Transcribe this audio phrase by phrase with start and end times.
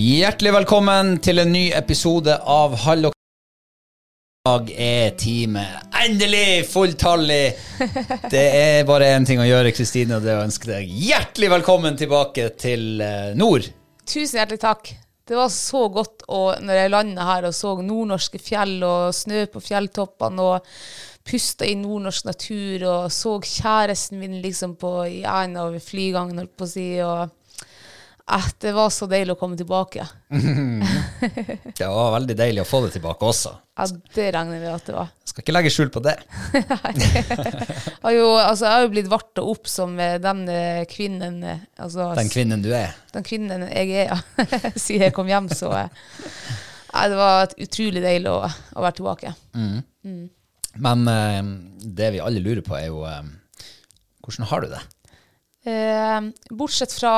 [0.00, 7.50] Hjertelig velkommen til en ny episode av Hall og I dag er teamet endelig fulltallig.
[8.32, 11.50] Det er bare én ting å gjøre, Kristine, og det er å ønske deg hjertelig
[11.52, 13.66] velkommen tilbake til eh, nord.
[14.06, 14.92] Tusen hjertelig takk.
[15.28, 19.42] Det var så godt å, når jeg landet her og så nordnorske fjell og snø
[19.52, 20.70] på fjelltoppene og
[21.28, 26.56] pusta i nordnorsk natur og så kjæresten min liksom på, i en av flygangene, holdt
[26.56, 26.88] på å si.
[27.04, 27.36] og
[28.60, 30.04] Det var så deilig å komme tilbake.
[31.80, 33.52] Det var veldig deilig å få det tilbake også.
[33.80, 35.08] Ja, det regner vi at det var.
[35.26, 36.14] Skal ikke legge skjul på det.
[36.52, 36.64] Jeg
[38.04, 41.62] har jo, altså, jeg har jo blitt varta opp som eh, den eh, kvinnen eh,
[41.80, 42.92] altså, Den kvinnen du er.
[43.14, 44.18] den kvinnen jeg er, ja.
[44.76, 45.88] Siden jeg kom hjem, så ja,
[47.08, 49.34] det var utrolig deilig å, å være tilbake.
[50.86, 51.40] Men eh,
[52.00, 53.22] det vi alle lurer på, er jo eh,
[54.26, 54.82] hvordan har du det?
[55.70, 56.20] Eh,
[56.56, 57.14] bortsett fra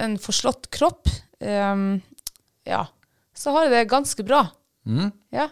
[0.00, 1.08] en forslått kropp,
[1.44, 2.00] um,
[2.68, 2.86] ja,
[3.36, 4.42] så har jeg det ganske bra.
[5.32, 5.48] Ja.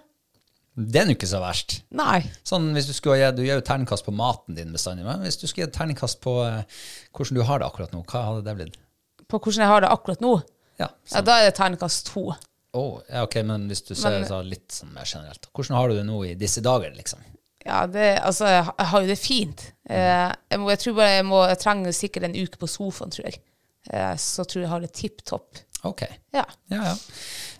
[0.78, 1.80] Det er nå ikke så verst.
[1.98, 2.20] Nei.
[2.46, 5.46] Sånn, hvis Du skulle du gir jo terningkast på maten din bestandig, men hvis du
[5.50, 6.60] skulle gi terningkast på eh,
[7.16, 8.76] hvordan du har det akkurat nå, hva hadde det blitt?
[9.28, 10.36] På hvordan jeg har det akkurat nå,
[10.78, 11.26] Ja, ja, sånn.
[11.26, 12.28] da er det terningkast to.
[12.78, 15.88] Åh, ja, ok, men hvis du ser Men- så litt sånn mer generelt, hvordan har
[15.88, 17.18] du det nå i disse dager, liksom?
[17.66, 19.72] Ja, det, altså, jeg, har- jo det fint.
[19.90, 20.36] Mm.
[20.50, 23.24] jeg, må, jeg tror bare jeg, må, jeg trenger sikkert en uke på sofaen, tror
[23.26, 23.40] jeg.
[23.90, 25.58] Eh, så tror jeg jeg har det tipp topp.
[25.88, 26.02] Ok,
[26.34, 26.44] Ja.
[26.70, 26.94] ja, ja.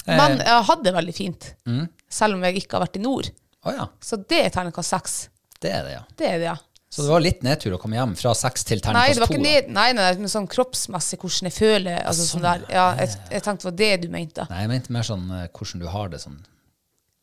[0.09, 1.89] Men jeg hadde det veldig fint, Mm.
[2.11, 3.31] selv om jeg ikke har vært i nord.
[3.65, 5.28] Oh, ja, Så det er terningkast seks.
[5.61, 6.03] det er det, ja.
[6.17, 6.56] Det er det, ja.
[6.91, 9.27] Så det var litt nedtur å komme hjem fra seks til Nei, terningkast det var
[9.28, 9.43] to.
[9.67, 9.72] da.
[9.72, 11.99] nei, nei, men sånn kroppsmessig, hvordan jeg føler.
[12.06, 12.65] Altså, sånn der.
[12.72, 14.47] Ja, jeg, jeg tenkte det var det du mente.
[14.49, 16.38] Nei, jeg mente mer sånn eh, hvordan du har det sånn,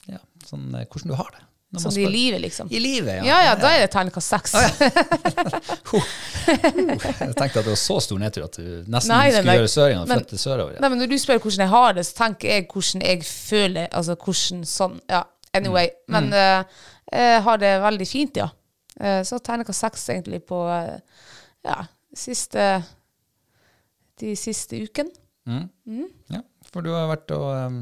[0.08, 1.42] ja, sånn eh, hvordan du har det.
[1.82, 2.70] Sånn i livet, liksom.
[2.72, 3.24] I livet, ja.
[3.30, 4.56] Ja, ja, da er det terningkast seks.
[6.46, 9.56] Jeg tenkte at det var så stor nedtur at du nesten Nei, skulle nei.
[9.60, 10.76] gjøre søringa og flytte sørover.
[10.82, 13.88] Nei, men når du spør hvordan jeg har det, så tenker jeg hvordan jeg føler,
[13.92, 15.24] altså hvordan sånn, ja,
[15.58, 15.90] anyway.
[16.06, 16.16] Mm.
[16.18, 16.84] Men uh,
[17.16, 18.50] jeg har det veldig fint, ja.
[19.00, 21.00] Eh, så terningkast seks egentlig på, eh,
[21.68, 21.82] ja,
[22.16, 22.84] siste,
[24.20, 25.12] de siste uken.
[25.46, 27.82] Ja, for du har vært og um,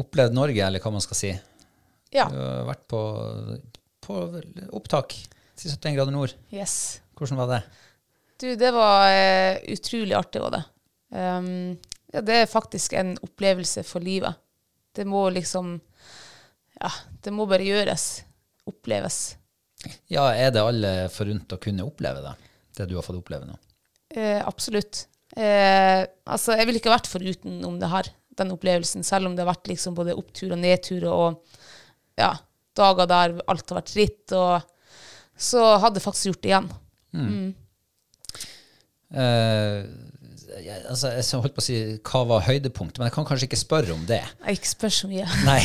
[0.00, 1.32] opplevd Norge, eller hva man skal si.
[2.14, 3.00] Ja, Du har vært på,
[4.04, 4.18] på
[4.76, 5.16] opptak
[5.58, 6.34] til 71 grader nord.
[6.54, 7.00] yes.
[7.18, 7.60] Hvordan var det?
[8.42, 10.62] Du, det var uh, utrolig artig, var det.
[11.14, 11.76] Um,
[12.14, 14.34] ja, det er faktisk en opplevelse for livet.
[14.94, 15.76] Det må liksom,
[16.80, 16.90] ja,
[17.22, 18.24] det må bare gjøres,
[18.70, 19.36] oppleves.
[20.10, 22.34] Ja, er det alle forunt å kunne oppleve det?
[22.74, 23.56] Det du har fått oppleve nå?
[24.14, 25.06] Eh, absolutt.
[25.36, 29.44] Eh, altså, jeg ville ikke vært foruten om det her, den opplevelsen, selv om det
[29.44, 31.58] har vært liksom både opptur og nedtur og
[32.20, 32.32] ja,
[32.76, 34.64] dager der alt har vært dritt, og
[35.34, 36.72] så hadde jeg faktisk gjort det igjen.
[39.14, 39.78] Eh,
[40.64, 43.60] jeg, altså, jeg holdt på å si hva var høydepunktet, men jeg kan kanskje ikke
[43.60, 44.22] spørre om det.
[44.44, 45.26] Jeg ikke spør så mye.
[45.46, 45.60] Nei.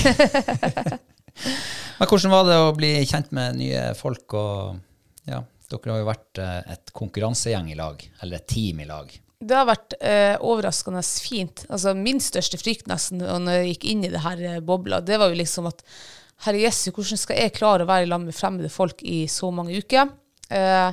[2.00, 4.38] men hvordan var det å bli kjent med nye folk?
[4.38, 8.90] Og ja, dere har jo vært eh, et konkurransegjeng i lag, eller et team i
[8.90, 9.12] lag.
[9.40, 11.64] Det har vært eh, overraskende fint.
[11.70, 15.20] Altså, min største frykt nesten når jeg gikk inn i det her eh, bobla, det
[15.22, 15.86] var jo liksom at
[16.46, 19.76] Herre Jesu, hvordan skal jeg klare å være sammen med fremmede folk i så mange
[19.80, 20.12] uker?
[20.50, 20.92] Eh,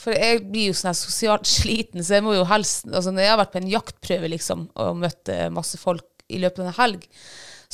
[0.00, 3.26] for jeg blir jo sånn her sosialt sliten, så jeg må jo helst altså Når
[3.26, 6.70] jeg har vært på en jaktprøve liksom, og møtt eh, masse folk i løpet av
[6.70, 7.08] en helg,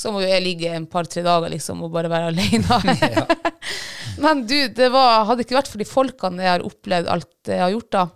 [0.01, 3.27] så må jo jeg ligge en par-tre dager liksom og bare være alene.
[4.25, 7.63] Men du, det var, hadde ikke vært for de folkene jeg har opplevd alt jeg
[7.63, 8.07] har gjort da,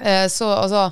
[0.00, 0.88] eh, så altså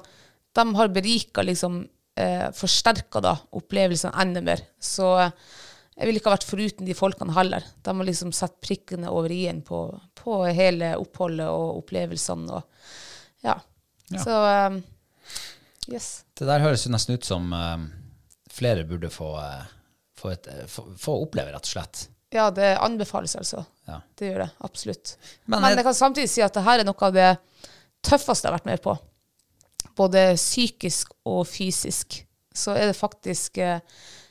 [0.56, 1.80] De har berika liksom
[2.20, 4.62] eh, Forsterka da opplevelsen enda mer.
[4.82, 5.58] Så eh,
[6.00, 7.64] jeg ville ikke ha vært foruten de folkene heller.
[7.84, 9.82] De har liksom satt prikkene over i-en på,
[10.16, 12.56] på hele oppholdet og opplevelsene.
[12.56, 12.86] Og,
[13.44, 13.58] ja.
[14.10, 14.22] Ja.
[14.24, 14.38] Så
[14.72, 14.78] um,
[15.92, 16.24] yes.
[16.40, 17.84] Det der høres jo nesten ut som um,
[18.50, 19.68] flere burde få, uh,
[20.18, 22.06] få, et, uh, få, få oppleve, rett og slett.
[22.32, 23.64] Ja, det anbefales altså.
[23.90, 24.00] Ja.
[24.16, 25.16] Det gjør det, absolutt.
[25.44, 27.30] Men Men, jeg- jeg kan samtidig si at det her er noe av det
[28.06, 28.96] tøffeste jeg har vært med på.
[29.98, 32.20] Både psykisk og fysisk.
[32.54, 33.80] Så er det faktisk eh,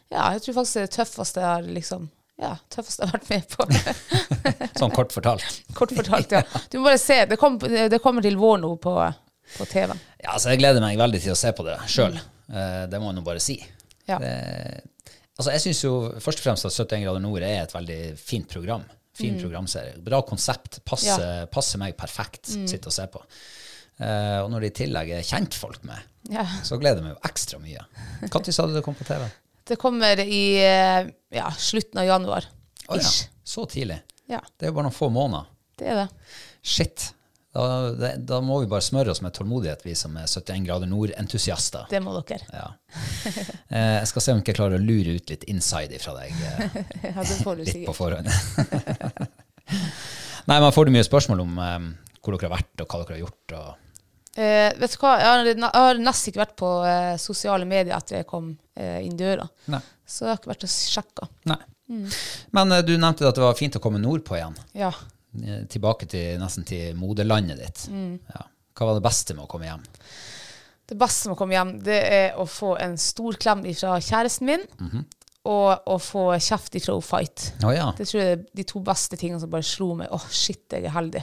[0.10, 2.08] Ja, jeg tror faktisk det er det tøffeste jeg har liksom
[2.40, 4.70] Ja, tøffeste jeg har vært med på.
[4.82, 5.58] Sånn kort fortalt.
[5.78, 6.44] Kort fortalt, ja.
[6.72, 7.18] Du må bare se.
[7.30, 8.94] Det, kom, det kommer til vår nå på,
[9.58, 9.92] på TV.
[10.24, 12.16] Ja, altså Jeg gleder meg veldig til å se på det sjøl.
[12.50, 13.58] Det må jeg nå bare si.
[14.10, 14.18] Ja.
[14.24, 14.32] Det,
[15.36, 18.48] altså Jeg syns jo først og fremst at 71 grader nord er et veldig fint
[18.50, 18.88] program.
[19.20, 19.98] Fin programserie.
[20.00, 20.80] Bra konsept.
[20.88, 21.46] Passer, Ja.
[21.52, 22.48] passer meg perfekt.
[22.48, 23.20] Sitte og se på.
[24.00, 26.00] Uh, og når det i tillegg er kjentfolk med,
[26.32, 26.46] Ja.
[26.64, 27.84] så gleder jeg meg jo ekstra mye.
[28.22, 29.26] Når sa du det kom på TV?
[29.70, 31.06] Det kommer i eh,
[31.36, 32.48] ja, slutten av januar.
[32.90, 33.12] Å ja,
[33.46, 34.00] så tidlig.
[34.30, 35.50] Ja, Det er jo bare noen få måneder.
[35.80, 36.08] det er det.
[36.66, 37.12] Shit.
[37.54, 37.64] Da,
[37.98, 41.88] det, da må vi bare smøre oss med tålmodighet, vi som er 71 grader nord-entusiaster.
[41.90, 42.46] Det må dere.
[42.54, 42.68] Ja.
[43.70, 46.34] Eh, jeg skal se om jeg ikke klarer å lure ut litt inside fra deg
[46.34, 46.78] eh,
[47.12, 48.30] Ja, det får du litt på forhånd.
[50.50, 51.78] Nei, men får du mye spørsmål om eh,
[52.24, 53.56] hvor dere har vært, og hva dere har gjort?
[53.60, 53.89] Og,
[54.38, 57.96] Eh, vet du hva, jeg har, jeg har nesten ikke vært på eh, sosiale medier
[57.98, 59.48] etter jeg kom eh, inn døra.
[59.74, 59.82] nei.
[60.10, 61.28] Så jeg har ikke vært og sjekka.
[61.52, 61.60] nei.
[62.54, 64.56] Men eh, du nevnte at det var fint å komme nordpå igjen.
[64.78, 64.92] Ja.
[65.42, 67.88] Eh, Tilbake til, nesten til moderlandet ditt.
[67.94, 68.20] Mm.
[68.34, 68.46] Ja.
[68.78, 69.82] Hva var det beste med å komme hjem?
[70.90, 74.46] Det beste med å komme hjem, det er å få en stor klem fra kjæresten
[74.50, 75.04] min, Mhm.
[75.48, 77.46] Og å få kjeft fra Fight.
[77.64, 77.86] Å ja.
[77.96, 80.10] Det tror jeg er de to beste tingene som bare slo meg.
[80.12, 81.22] Åh, shit, jeg er heldig.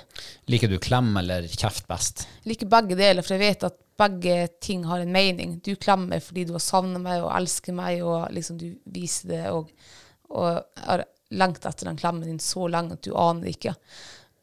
[0.52, 2.24] Liker du klem eller kjeft best?
[2.40, 5.58] Jeg liker begge deler, for jeg vet at begge ting har en mening.
[5.64, 9.42] Du klemmer fordi du har savnet meg og elsker meg, og liksom du viser det,
[9.52, 9.68] og,
[10.32, 11.04] og har
[11.36, 13.74] lengta etter den klemmen din så lenge at du aner det ikke.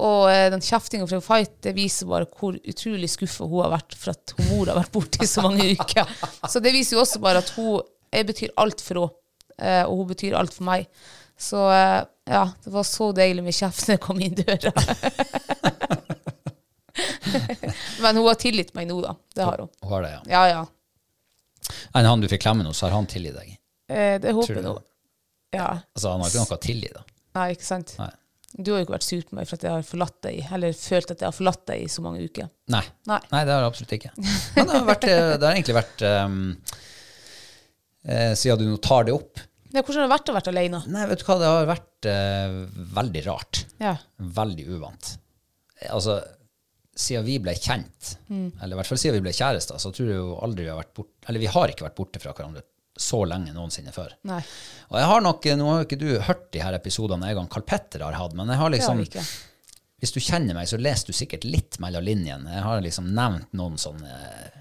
[0.03, 3.97] Og eh, den kjeftinga fra Fight det viser bare hvor utrolig skuffa hun har vært
[3.97, 6.09] for at hun mor har vært borte i så mange uker.
[6.51, 7.81] Så det viser jo også bare at hun
[8.13, 9.22] jeg betyr alt for henne,
[9.87, 10.87] og hun betyr alt for meg.
[11.39, 14.71] Så eh, ja, det var så deilig med kjeft når jeg kom inn døra.
[18.03, 19.15] Men hun har tilgitt meg nå, da.
[19.35, 19.69] Det har hun.
[19.81, 20.21] Hun har det, ja.
[20.31, 20.63] Ja, ja.
[21.97, 23.55] Enn han du fikk klemme nå, så har han tilgitt deg?
[23.91, 24.75] Eh, det håper jeg nå.
[25.53, 25.69] Ja.
[25.93, 27.03] Altså, han har ikke noe å tilgi, da?
[27.37, 27.95] Nei, ikke sant.
[27.99, 28.11] Nei.
[28.53, 30.75] Du har jo ikke vært sur på meg for at jeg har forlatt deg, eller
[30.77, 32.49] følt at jeg har forlatt deg i så mange uker.
[32.73, 32.83] Nei.
[33.09, 33.21] Nei.
[33.31, 34.11] Nei, det har jeg absolutt ikke.
[34.19, 36.37] Men det har, vært, eh, det har egentlig vært um,
[38.05, 39.41] eh, Siden du nå tar det opp
[39.73, 40.79] Ja, hvordan har det vært å være alene?
[40.93, 42.57] Nei, vet du hva, det har vært eh,
[42.99, 43.63] veldig rart.
[43.81, 43.95] Ja.
[44.37, 45.15] Veldig uvant.
[45.89, 46.19] Altså,
[46.93, 50.19] siden vi ble kjent, eller i hvert fall siden vi ble kjærester, så tror jeg
[50.19, 52.61] jo aldri vi har vært borte Eller vi har ikke vært borte fra hverandre
[52.93, 54.11] så lenge noensinne før.
[54.29, 54.43] Nei.
[54.91, 57.49] Og jeg har nok, Nå har jo ikke du hørt de her episodene jeg og
[57.49, 59.09] Karl Petter har hatt, men jeg har liksom vi.
[60.03, 62.57] Hvis du kjenner meg, så leser du sikkert litt mellom linjene.
[62.57, 64.11] Jeg har liksom nevnt noen sånne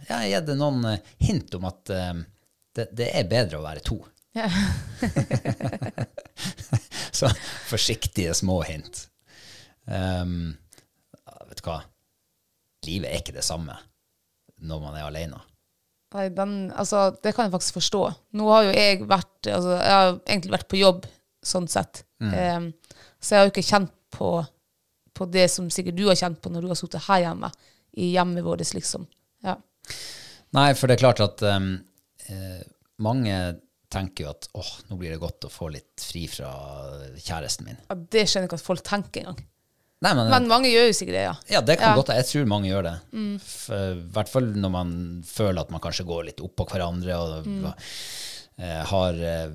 [0.07, 2.13] Jeg har gitt noen eh, hint om at eh,
[2.79, 3.99] det, det er bedre å være to.
[4.33, 4.49] Ja.
[7.13, 7.29] Så
[7.69, 9.09] forsiktige små hint.
[9.85, 10.55] Um,
[11.49, 11.81] vet du hva?
[12.87, 13.77] Livet er ikke det samme
[14.63, 15.41] når man er alene.
[16.13, 18.03] Nei, den, altså, det kan jeg faktisk forstå.
[18.39, 21.07] Nå har jo jeg vært altså, Jeg har egentlig vært på jobb,
[21.43, 22.05] sånn sett.
[22.23, 22.69] Em,
[23.19, 24.29] så jeg har jo ikke kjent på,
[25.17, 27.51] på det som sikkert du har kjent på når du har sittet her hjemme,
[27.93, 29.07] i hjemmet vårt, liksom.
[29.45, 29.57] Ja.
[30.57, 31.75] Nei, for det er klart at um,
[32.29, 32.61] eh,
[33.03, 33.35] mange
[33.93, 36.51] tenker jo at åh, nå blir det godt å få litt fri fra
[37.21, 37.81] kjæresten min.
[37.89, 39.43] Ja, det skjønner jeg ikke at folk tenker engang.
[40.03, 41.35] Nei, men, Men mange gjør jo sikkert det, ja.
[41.55, 41.99] ja, det kan Ja.
[42.01, 42.95] godt Jeg tror mange gjør det.
[43.47, 44.95] For, I hvert fall når man
[45.29, 47.47] føler at man kanskje går litt oppå hverandre og
[48.59, 49.55] eh, har uh,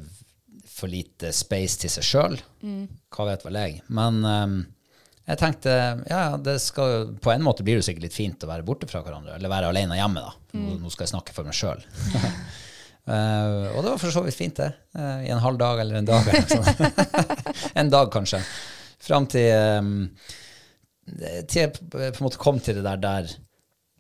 [0.72, 2.39] for lite space til seg sjøl.
[3.12, 3.82] Hva vet vel jeg.
[3.91, 4.56] Men um,
[5.27, 5.74] Jeg tenkte
[6.08, 8.88] ja, ja, det skal, på en måte blir det sikkert litt fint å være borte
[8.88, 10.32] fra hverandre, eller være alene hjemme, da.
[10.56, 11.84] Nå, nå skal jeg snakke for meg sjøl.
[13.08, 14.68] og det var for så vidt fint, det.
[14.98, 16.28] Uh, I en halv dag eller en dag.
[16.28, 17.04] Eller
[17.82, 18.42] en dag, kanskje.
[19.08, 19.48] Fram til,
[19.80, 19.92] um,
[21.48, 23.32] til jeg på en måte kom til det der der,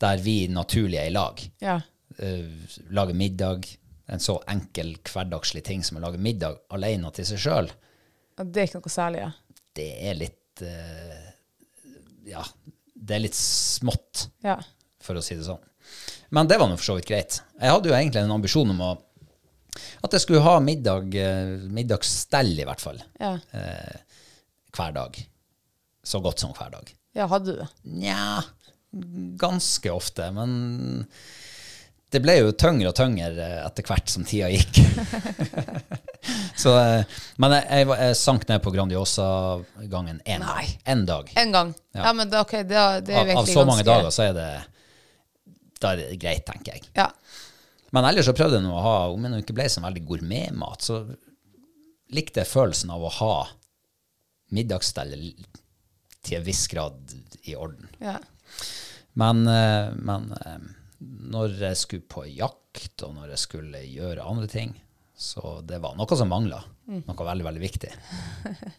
[0.03, 1.43] der vi naturlig er i lag.
[1.63, 1.79] Ja.
[2.19, 3.69] Uh, lage middag.
[4.11, 7.71] En så enkel, hverdagslig ting som å lage middag alene til seg sjøl.
[8.39, 9.31] Det er ikke noe særlig, ja.
[9.75, 10.61] Det er litt
[12.27, 12.41] Ja,
[12.95, 14.55] det er litt smått ja.
[15.03, 15.61] for å si det sånn.
[16.35, 17.39] Men det var nå for så vidt greit.
[17.61, 18.89] Jeg hadde jo egentlig en ambisjon om å,
[20.03, 23.35] at jeg skulle ha middag, eh, middagsstell, i hvert fall, Ja.
[23.53, 23.97] eh,
[24.75, 25.17] hver dag.
[26.03, 26.93] Så godt som hver dag.
[27.17, 27.67] ja, hadde du det?
[27.83, 28.43] Nja,
[29.37, 31.05] ganske ofte, men
[32.11, 34.79] det ble jo tyngre og tyngre eh, etter hvert som tida gikk.
[36.57, 37.03] Så, eh,
[37.39, 40.71] men jeg, jeg, jeg sank ned på Grandiosa-gangen én dag.
[40.85, 41.31] En dag.
[41.39, 41.73] En gang?
[41.95, 44.33] Ja, men det, okay, det, det er Av, av virkelig så mange dager så er
[44.37, 44.47] det
[45.83, 46.87] Da er det greit, tenker jeg.
[46.97, 47.09] Ja.
[47.95, 50.03] Men ellers så prøvde jeg nå å ha, om jeg nå ikke ble så veldig
[50.07, 51.03] gourmetmat, så
[52.15, 53.35] likte jeg følelsen av å ha
[54.55, 55.61] middagsstellet
[56.23, 57.15] til en viss grad
[57.47, 57.89] i orden.
[58.03, 58.19] ja.
[59.17, 60.65] Men, eh, men eh,
[61.33, 64.75] når jeg skulle på jakt, og når jeg skulle gjøre andre ting,
[65.17, 66.59] så det var noe som mangla.
[66.85, 67.89] Noe veldig, veldig viktig.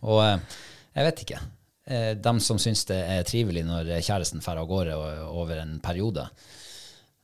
[0.06, 0.60] Og eh,
[0.94, 1.40] jeg vet ikke.
[1.88, 4.96] De som syns det er trivelig når kjæresten drar av gårde
[5.32, 6.26] over en periode,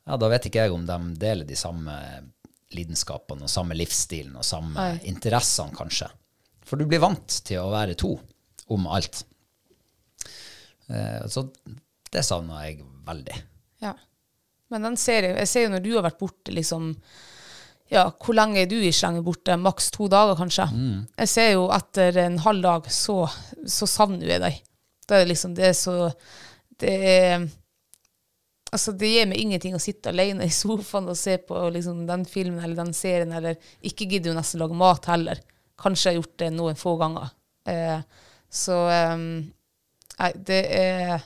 [0.06, 1.94] ja, da vet ikke jeg om de deler de samme
[2.74, 4.98] lidenskapene og samme livsstilen og samme Oi.
[5.08, 6.08] interessene, kanskje.
[6.64, 8.14] For du blir vant til å være to
[8.74, 9.22] om alt.
[10.88, 11.46] Eh, Så
[12.12, 13.36] det savna jeg veldig.
[13.84, 13.94] Ja.
[14.70, 16.94] Men den ser jeg, ser jo når du har vært borte, liksom
[17.92, 19.54] Ja, hvor lenge er du i slenge borte?
[19.60, 20.64] Maks to dager, kanskje?
[21.20, 23.26] Jeg ser jo etter en halv dag, så,
[23.68, 24.56] så savner jeg deg.
[25.06, 25.96] Da er det liksom Det er så
[26.80, 27.44] Det er
[28.74, 32.24] Altså, det gir meg ingenting å sitte alene i sofaen og se på liksom, den
[32.26, 33.54] filmen eller den serien, eller
[33.86, 35.42] ikke gidder jo nesten lage mat heller.
[35.78, 37.30] Kanskje jeg har gjort det noen få ganger.
[37.70, 38.00] Eh,
[38.50, 41.22] så eh, det er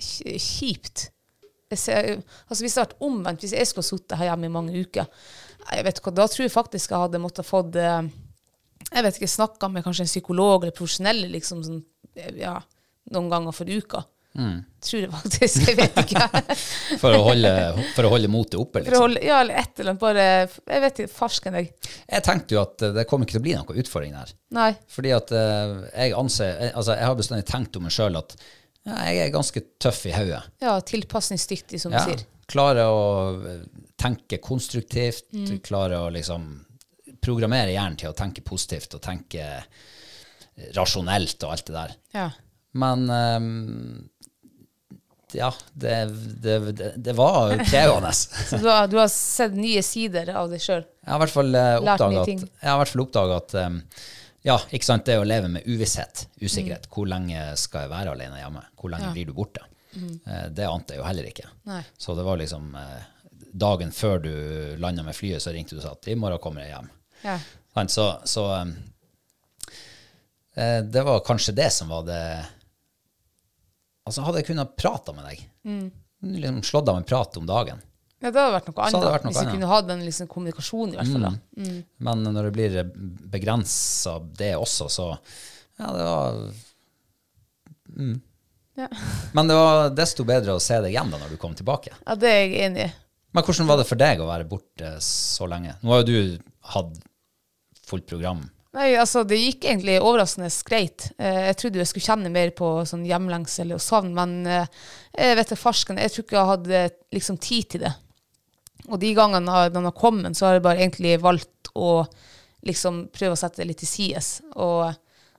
[0.00, 1.10] kjipt.
[1.74, 4.80] Ser, altså Hvis det hadde vært omvendt, hvis jeg skulle sittet her hjemme i mange
[4.86, 5.08] uker,
[5.66, 8.04] jeg vet hva, da tror jeg faktisk jeg hadde måttet fått eh,
[8.92, 11.80] Jeg vet ikke, snakka med kanskje en psykolog eller profesjonelle liksom, sånn,
[12.38, 12.60] ja,
[13.12, 14.06] noen ganger for uka.
[14.86, 15.62] Tror jeg faktisk.
[15.66, 16.26] Jeg vet ikke.
[17.02, 17.50] For å holde,
[17.96, 19.02] for å holde motet oppe, liksom.
[19.06, 20.02] holde, ja, eller et eller annet.
[20.02, 21.12] Bare Jeg vet ikke.
[21.16, 21.70] Farsken jeg.
[22.12, 24.34] Jeg tenkte jo at eh, det kommer ikke til å bli noen utfordring der.
[24.58, 24.68] Nei.
[24.92, 25.74] Fordi at eh,
[26.04, 28.36] jeg anser Altså, jeg har bestandig tenkt om meg sjøl at
[28.86, 30.44] ja, jeg er ganske tøff i hodet.
[30.62, 32.22] Ja, tilpasningsdyktig, som Ja, du sier.
[32.52, 33.02] klarer å
[33.40, 33.64] eh,
[33.98, 35.32] tenke konstruktivt,
[35.66, 36.46] klarer å liksom
[37.24, 39.48] programmere hjernen til å tenke positivt og tenke
[40.76, 41.94] rasjonelt og alt det der.
[42.16, 42.26] Ja.
[42.76, 44.08] Men ehm,
[45.34, 45.94] ja, det,
[46.42, 48.12] det, det, var krevende.
[48.50, 50.84] Så du har, du har sett nye sider av deg sjøl?
[50.84, 53.98] Jeg har i hvert fall nye oppdaga at, at
[54.46, 56.44] ja, ikke sant, det å leve med uvisshet, Mm.
[56.46, 56.84] usikkerhet.
[56.92, 58.62] Hvor lenge skal jeg være alene hjemme?
[58.78, 59.64] Hvor lenge blir du borte?
[59.96, 61.48] Eh, det ante jeg jo heller ikke.
[61.64, 61.70] Mm.
[61.72, 61.82] Nei.
[61.98, 63.02] Så det var liksom eh,
[63.56, 64.32] dagen før du
[64.78, 66.90] landa med flyet, så ringte du og sa at i morgen kommer jeg hjem.
[67.24, 67.38] Ja.
[67.88, 68.44] Så, så
[70.56, 72.22] eh, det var kanskje det som var det
[74.06, 75.90] Altså, hadde jeg kunnet prate med deg, Mm.
[76.22, 77.80] liksom slått av en prat om dagen,
[78.22, 79.02] ja, det hadde vært noe annet.
[79.12, 81.26] vært noe hvis vi kunne hatt den liksom, kommunikasjonen, i hvert fall.
[81.26, 81.82] da.
[81.98, 82.76] Men når det blir
[83.34, 85.08] begrensa det også, så
[85.78, 86.38] Ja, det var
[87.98, 88.20] mm.
[88.76, 88.88] Ja.
[89.32, 91.94] Men det var desto bedre å se deg igjen da når du kom tilbake.
[92.06, 92.92] Ja, det er jeg enig i.
[93.32, 95.74] Men hvordan var det for deg å være borte så lenge?
[95.82, 96.38] Nå har jo du
[96.74, 96.98] hatt
[97.86, 98.42] fullt program.
[98.76, 101.08] Nei, altså Det gikk egentlig overraskende greit.
[101.16, 104.66] Eh, jeg trodde jeg skulle kjenne mer på sånn hjemlengsel og savn, men eh,
[105.16, 106.82] jeg vet det, farsken, jeg tror ikke jeg hadde
[107.16, 107.94] liksom tid til det.
[108.90, 112.02] Og de gangene den har kommet, så har jeg bare egentlig valgt å
[112.66, 114.28] liksom prøve å sette det litt til sides.
[114.60, 114.92] Og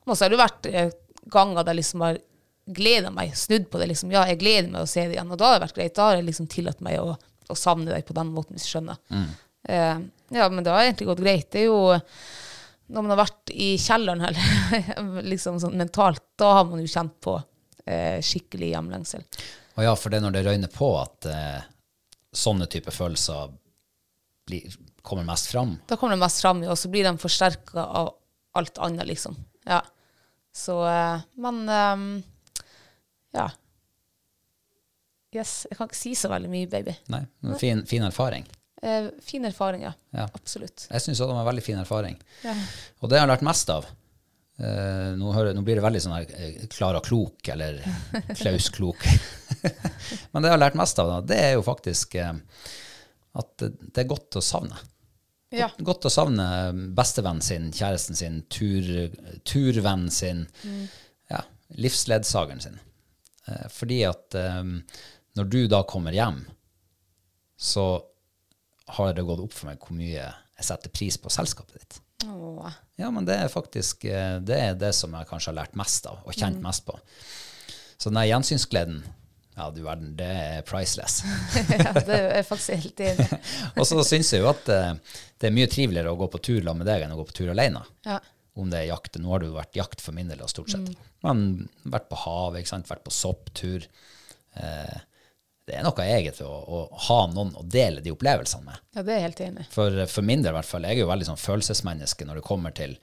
[0.09, 0.89] så har det vært eh,
[1.31, 2.19] ganger der jeg liksom har
[2.77, 3.91] gleda meg, snudd på det.
[3.93, 5.31] liksom, Ja, jeg gleder meg å se det igjen.
[5.31, 5.95] Og da har det vært greit.
[5.95, 7.13] Da har jeg liksom tillatt meg å,
[7.47, 8.99] å savne deg på den måten, hvis du skjønner.
[9.69, 10.01] Eh,
[10.35, 11.47] ja, men det har egentlig gått greit.
[11.53, 11.79] Det er jo
[12.87, 17.17] når man har vært i kjelleren eller liksom sånn mentalt, da har man jo kjent
[17.23, 17.35] på
[17.85, 19.25] eh, skikkelig hjemlengsel.
[19.77, 21.67] Og ja, for det er når det røyner på at eh,
[22.33, 23.51] sånne typer følelser
[24.47, 25.75] blir, kommer mest fram.
[25.89, 28.15] Da kommer det mest fram, og så blir de forsterka av
[28.57, 29.35] alt annet, liksom.
[29.67, 29.83] Ja.
[30.55, 32.11] Så eh, Men ehm,
[33.35, 33.49] ja.
[35.35, 35.67] Yes.
[35.69, 36.95] Jeg kan ikke si så veldig mye, baby.
[37.13, 37.25] Nei,
[37.59, 38.47] fin, fin erfaring.
[38.83, 39.93] Eh, fin erfaring, ja.
[40.13, 40.27] Ja.
[40.37, 40.87] Absolutt.
[40.91, 42.19] Jeg syns det var en veldig fin erfaring.
[42.43, 42.53] Ja.
[43.01, 43.87] Og det jeg har lært mest av,
[44.57, 47.77] Eh, nå, hører, nå blir det veldig sånn her eh, Klara Klok eller
[48.39, 49.03] Klaus Klok.
[50.31, 52.33] Men det jeg har lært mest av, da, det er jo faktisk eh,
[53.37, 54.79] at det, er godt å savne.
[55.53, 55.69] Ja.
[55.77, 56.47] Godt å savne
[56.97, 58.89] bestevennen sin, kjæresten sin, tur,
[59.47, 60.41] turvennen sin,
[61.29, 61.43] ja,
[61.77, 62.81] livsledsageren sin.
[63.45, 64.63] Eh, fordi at eh,
[65.37, 66.41] når du da kommer hjem,
[67.61, 67.85] så
[68.87, 70.25] har det gått opp for meg hvor mye
[70.57, 71.99] jeg setter pris på selskapet ditt.
[72.25, 72.71] Åh.
[72.97, 76.07] Ja, men det er faktisk eh, det, er det som jeg kanskje har lært mest
[76.09, 76.97] av, og kjent mest på.
[77.97, 79.03] Så den gjensynsgleden,
[79.57, 81.19] ja du verden, det er priceless.
[81.73, 83.27] ja, det er faktisk helt enig
[83.77, 84.95] og så syns jeg jo at eh,
[85.37, 87.37] det er mye triveligere å gå på tur sammen med deg enn å gå på
[87.41, 87.83] tur alene.
[88.07, 88.17] Ja.
[88.57, 89.19] Om det er jakt.
[89.21, 90.89] Nå har det jo vært jakt for min del, stort sett.
[91.25, 92.89] Men vært på havet, ikke sant?
[92.89, 93.85] vært på sopptur.
[94.57, 94.95] Eh,
[95.67, 96.77] det er noe eget å, å
[97.09, 98.83] ha noen å dele de opplevelsene med.
[98.95, 99.65] ja, det er jeg helt enig.
[99.73, 102.45] For, for min del, i hvert fall, jeg er jo veldig sånn følelsesmenneske når det
[102.47, 102.93] kommer til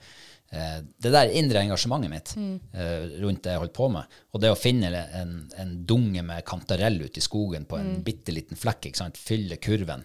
[0.49, 2.33] eh, det der indre engasjementet mitt
[2.73, 4.17] eh, rundt det jeg holdt på med.
[4.33, 4.89] Og det å finne
[5.21, 9.21] en, en dunge med kantarell ute i skogen på en bitte liten flekk, ikke sant?
[9.21, 10.01] fylle kurven.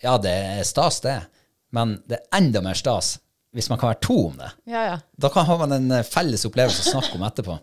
[0.00, 1.18] Ja, det er stas, det.
[1.76, 3.18] Men det er enda mer stas
[3.54, 4.48] hvis man kan være to om det.
[4.66, 4.96] Ja, ja.
[5.20, 7.60] Da kan ha man en eh, felles opplevelse å snakke om etterpå.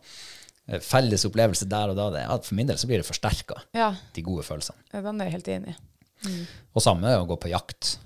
[0.72, 2.10] Eh, Felles opplevelse der og da.
[2.16, 4.80] Det, for min del så blir det forsterka, Ja, de gode følelsene.
[4.94, 6.46] den er jeg helt enig i.
[6.78, 7.98] Og samme å gå på jakt.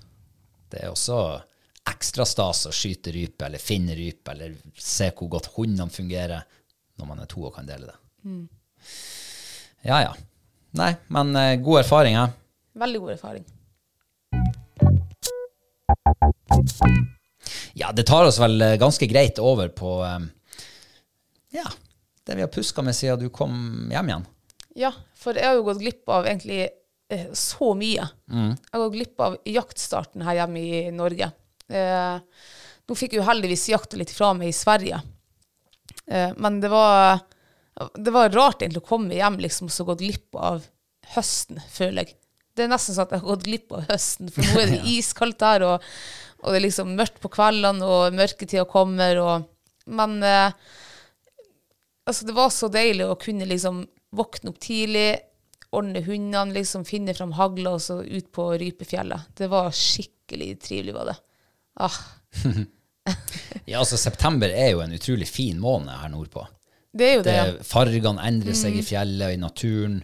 [0.72, 1.18] Det er også
[1.86, 6.42] ekstra stas å skyte rype eller finne rype eller se hvor godt hundene fungerer
[6.98, 7.98] når man er to og kan dele det.
[9.86, 10.14] Ja, ja.
[10.76, 12.26] Nei, men eh, god erfaring, ja.
[12.76, 13.44] Veldig god erfaring.
[17.76, 20.26] Ja, det tar oss vel eh, ganske greit over på eh,
[21.60, 21.66] ja,
[22.26, 24.26] det vi har puska med siden du kom hjem igjen.
[24.76, 28.08] Ja, for jeg har jo gått glipp av egentlig eh, så mye.
[28.28, 31.30] Jeg har gått glipp av jaktstarten her hjemme i Norge.
[31.72, 32.18] Eh,
[32.86, 35.00] nå fikk jeg jo heldigvis jakta litt fra meg i Sverige.
[36.06, 37.22] Eh, men det var,
[37.94, 40.66] det var rart egentlig å komme hjem liksom, og så gått glipp av
[41.16, 42.18] høsten, føler jeg.
[42.56, 44.82] Det er nesten sånn at jeg har gått glipp av høsten, for nå er det
[44.96, 45.90] iskaldt der, og,
[46.42, 49.52] og det er liksom mørkt på kveldene, og mørketida kommer, og
[49.86, 50.50] Men eh,
[52.06, 53.84] altså, det var så deilig å kunne liksom
[54.16, 55.18] våkne opp tidlig,
[55.76, 59.32] ordne hundene, liksom finne fram hagla og så ut på Rypefjellet.
[59.36, 61.18] Det var skikkelig trivelig, var det.
[61.84, 61.98] Ah,
[63.66, 66.46] Ja, altså September er jo en utrolig fin måned her nordpå.
[66.96, 67.66] det er jo det, Det, ja.
[67.66, 70.00] fargene endrer seg i fjellet og i naturen.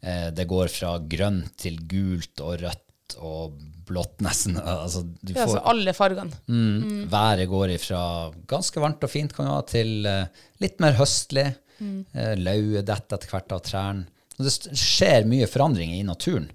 [0.00, 4.58] Eh, det går fra grønt til gult og rødt og blått nesten.
[4.60, 6.38] Altså, du ja får, altså alle fargene.
[6.48, 8.02] mm, Været går ifra
[8.50, 11.46] ganske varmt og fint kan det ha, til uh, litt mer høstlig.
[11.80, 11.98] Mm.
[12.14, 14.06] Uh, Lauet detter etter hvert av trærne.
[14.38, 16.46] Det skjer mye forandringer i naturen.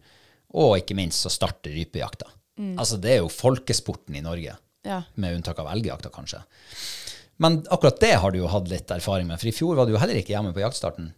[0.56, 2.30] Og ikke minst så starter rypejakta.
[2.62, 2.76] Mm.
[2.80, 4.54] Altså Det er jo folkesporten i Norge,
[4.86, 5.02] Ja.
[5.16, 6.44] med unntak av elgjakta, kanskje.
[7.42, 9.94] Men akkurat det har du jo hatt litt erfaring med, for i fjor var du
[9.96, 11.10] jo heller ikke hjemme på jaktstarten.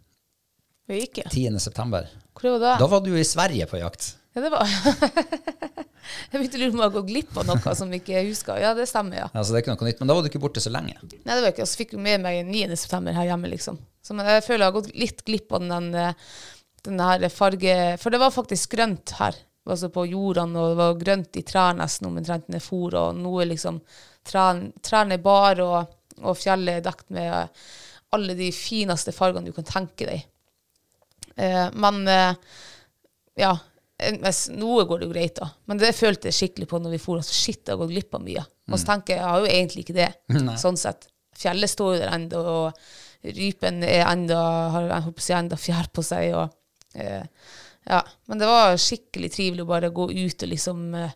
[0.88, 1.25] Vi ikke.
[1.30, 1.60] 10.
[1.60, 2.08] september.
[2.38, 2.73] Hvor var det?
[2.80, 4.13] Da var du i Sverige på jakt.
[4.36, 4.67] Ja, det var
[6.32, 8.60] Jeg begynte å lure på om jeg gått glipp av noe som ikke jeg husker.
[8.62, 9.28] Ja, det stemmer, ja.
[9.32, 9.41] ja.
[9.41, 10.98] Så det er ikke noe nytt, men da var du ikke borte så lenge.
[11.02, 11.65] Nei, det var ikke.
[11.65, 12.76] Og så fikk vi med meg 9.
[12.78, 13.80] september her hjemme, liksom.
[14.06, 16.36] Så men jeg føler jeg har gått litt glipp av den, eh,
[16.86, 17.76] den her farge...
[18.02, 19.39] For det var faktisk grønt her.
[19.65, 23.32] Altså på jordene, og det var grønt i trærne nesten omtrent ned for, og nå
[23.41, 23.80] er liksom
[24.30, 27.69] trærne trærne er bar, og, og fjellet er dekt med eh,
[28.13, 30.28] alle de fineste fargene du kan tenke deg.
[31.36, 32.60] Eh, men eh,
[33.41, 33.56] ja,
[34.56, 35.50] noe går det jo greit da.
[35.70, 38.18] Men det følte jeg skikkelig på når vi for, at shit, jeg har gått glipp
[38.18, 38.44] av mye.
[38.72, 40.10] Og så tenker jeg, jeg har jo egentlig ikke det,
[40.64, 41.08] sånn sett.
[41.36, 44.42] Fjellet står jo der enda, og rypen er enda,
[44.76, 47.26] har jeg håper enda fjær på seg, og eh,
[47.90, 48.02] ja.
[48.30, 51.16] Men det var skikkelig trivelig å bare gå ut og liksom, eh,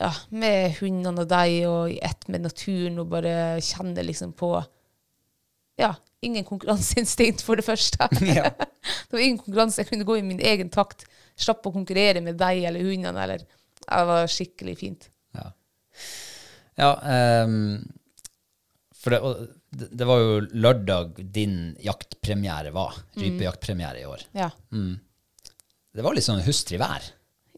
[0.00, 4.52] ja, med hundene og deg, og i ett med naturen, og bare kjenne liksom på,
[5.80, 8.08] ja, ingen konkurranseinstinkt for det første.
[8.36, 8.50] Ja.
[9.08, 9.82] det var ingen konkurranse.
[9.82, 11.06] Jeg kunne gå i min egen takt.
[11.36, 13.26] Slappe å konkurrere med deg eller hundene.
[13.26, 13.44] Eller.
[13.86, 15.08] Det var skikkelig fint.
[15.36, 15.50] Ja,
[16.80, 16.90] ja
[17.44, 17.84] um,
[18.96, 22.96] for det, og det, var jo lørdag din jaktpremiere var.
[23.20, 24.24] Rypejaktpremiere i år.
[24.34, 24.48] Ja.
[25.96, 27.04] Det var litt sånn hustrig vær.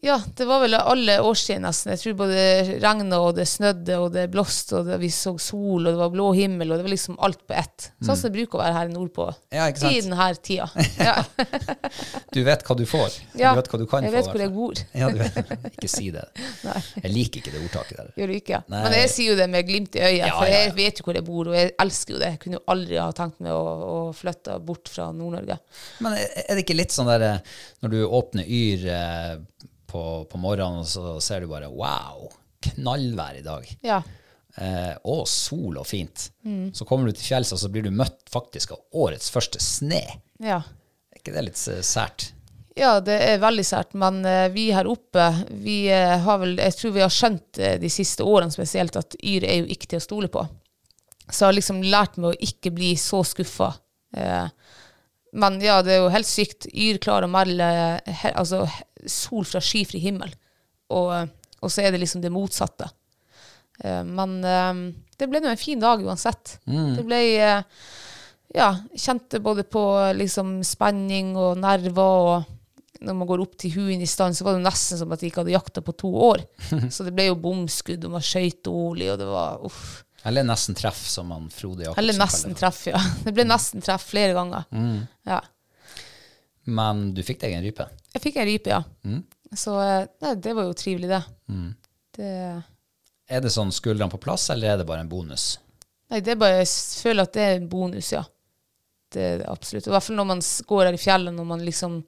[0.01, 1.91] Ja, det var vel alle årstider nesten.
[1.91, 2.43] Jeg tror både
[2.79, 6.13] regna og det snødde og det blåste og det, vi så sol og det var
[6.13, 7.89] blå himmel og det var liksom alt på ett.
[7.99, 10.69] Sånn som det bruker å være her nordpå Ja, i denne tida.
[11.09, 11.17] Ja.
[12.33, 13.15] Du vet hva du får.
[13.39, 14.07] Ja, Du vet hva du kan få.
[14.07, 14.81] jeg vet få, hvor jeg bor.
[14.95, 15.53] Ja, du vet.
[15.73, 16.25] Ikke si det.
[16.67, 16.79] Nei.
[17.03, 18.11] Jeg liker ikke det ordtaket der.
[18.21, 18.61] Gjør du ikke?
[18.71, 18.81] Nei.
[18.85, 20.63] Men jeg sier jo det med glimt i øyet, Ja, for ja, ja.
[20.67, 22.31] jeg vet jo hvor jeg bor, og jeg elsker jo det.
[22.35, 25.59] Jeg kunne jo aldri ha tenkt meg å, å flytte bort fra Nord-Norge.
[26.05, 29.33] Men er det ikke litt sånn der eh, når du åpner Yr eh,
[29.89, 32.29] på, på morgenen, og så ser du bare wow,
[32.69, 33.69] knallvær i dag.
[33.85, 34.01] Ja.
[34.57, 36.29] eh, og sol og fint.
[36.73, 40.03] Så kommer du til fjells, og så blir du møtt faktisk av årets første sne.
[40.43, 40.61] Ja.
[41.11, 42.29] Er ikke det litt eh, sært?
[42.79, 46.77] Ja, det er veldig sært, men eh, vi her oppe, vi eh, har vel, jeg
[46.77, 50.05] tror vi har skjønt de siste årene spesielt at Yr er jo ikke til å
[50.05, 50.45] stole på.
[51.27, 53.73] Så jeg har liksom lært meg å ikke bli så skuffa.
[55.29, 56.65] Men ja, det er jo helt sykt.
[56.73, 57.67] Yr klarer å melde
[58.31, 58.63] altså,
[59.07, 60.31] sol fra skyfri himmel,
[60.95, 61.29] og,
[61.61, 62.89] og så er det liksom det motsatte.
[63.83, 64.73] Eh, men eh,
[65.19, 66.59] det ble nå en fin dag uansett.
[66.65, 67.81] Det ble eh,
[68.55, 69.83] ja, kjente både på
[70.17, 74.57] liksom spenning og nerver, og når man går opp til huen i stand, så var
[74.57, 76.43] det nesten som at de ikke hadde jakta på to år.
[76.93, 80.01] Så det ble jo bomskudd, og man skøyt Oli, og det var uff.
[80.27, 82.99] Eller nesten treff, som han Frode Jacobsen Eller nesten treff, ja.
[83.23, 84.65] Det ble nesten treff flere ganger.
[85.29, 85.39] Ja.
[86.67, 87.87] Men du fikk deg en rype.
[88.13, 88.81] Jeg fikk en rype, ja.
[89.57, 89.75] Så
[90.21, 91.21] det, det var jo trivelig, det.
[92.17, 92.33] det.
[93.29, 95.51] Er det sånn skuldrene på plass, eller er det bare en bonus?
[96.09, 96.69] Nei, det er bare, jeg
[97.03, 98.23] føler at det er en bonus, ja.
[99.13, 99.87] Det er det absolutt.
[99.87, 100.41] I hvert fall når man
[100.71, 102.03] går her i fjellet, når man liksom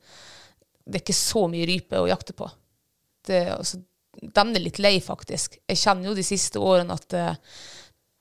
[0.85, 2.47] Det er ikke så mye rype å jakte på.
[3.25, 3.77] Det, altså,
[4.21, 5.59] den er litt lei, faktisk.
[5.69, 7.25] Jeg kjenner jo de siste årene at det,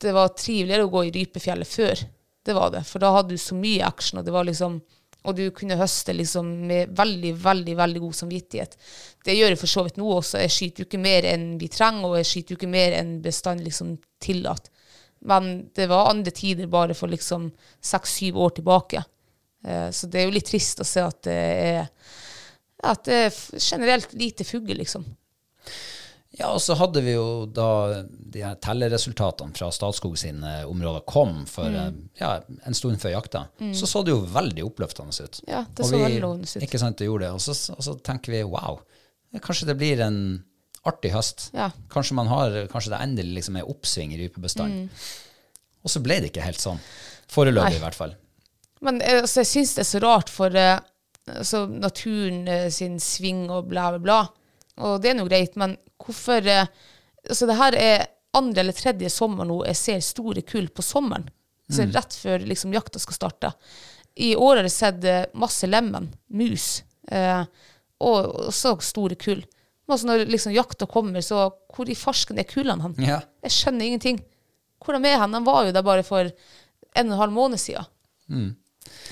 [0.04, 2.02] det var triveligere å gå i rypefjellet før.
[2.44, 2.84] Det var det.
[2.88, 4.78] For da hadde du så mye action, og det var liksom
[5.20, 8.76] og du kunne høste liksom med veldig, veldig veldig god samvittighet.
[9.24, 10.40] Det gjør jeg for så vidt nå også.
[10.40, 13.18] Jeg skyter jo ikke mer enn vi trenger, og jeg skyter jo ikke mer enn
[13.24, 14.72] bestand liksom tillater.
[15.28, 17.50] Men det var andre tider bare for liksom
[17.84, 19.02] seks-syv år tilbake.
[19.66, 21.90] Eh, så det er jo litt trist å se at det er,
[22.88, 25.04] at det er generelt lite fugl, liksom.
[26.38, 31.44] Ja, og så hadde vi jo da de her telleresultatene fra Statskog sine områder kom
[31.50, 31.74] for Mm.
[32.14, 35.40] eh, ja, en stund før jakta, så så det jo veldig oppløftende ut.
[35.48, 36.62] Ja, det Og så vi- veldig lovende ut.
[36.62, 37.32] Ikke sant, det gjorde det.
[37.34, 38.78] Og så, og så tenker vi wow,
[39.40, 40.44] kanskje det blir en
[40.86, 41.50] artig høst.
[41.52, 41.70] Ja.
[41.90, 44.88] Kanskje man har, kanskje det endelig liksom er oppsving i rypebestanden.
[45.84, 46.78] Og så ble det ikke helt sånn.
[47.28, 47.70] Foreløpig Mm.
[47.70, 47.76] Nei.
[47.76, 48.14] i hvert fall.
[48.80, 50.78] Men eh, altså, jeg syns det er så rart for eh,
[51.28, 54.28] altså, naturen sin sving og bla, bla, bla.
[54.78, 56.66] Og det er nå greit, men hvorfor eh,
[57.20, 61.26] Altså, det her er andre eller tredje sommer nå jeg ser store kull på sommeren.
[61.70, 63.50] Så Rett før liksom, jakta skal starte.
[64.16, 66.82] I år har jeg sett eh, masse lemen, mus,
[67.12, 67.44] eh,
[68.00, 69.44] og også store kull.
[69.84, 72.96] Men altså, når liksom, jakta kommer, så hvor i farsken er kullene hen?
[73.04, 73.20] Ja.
[73.44, 74.18] Jeg skjønner ingenting.
[74.80, 75.36] Hvor de er hen?
[75.36, 78.54] De var jo der bare for en og en halv måned siden.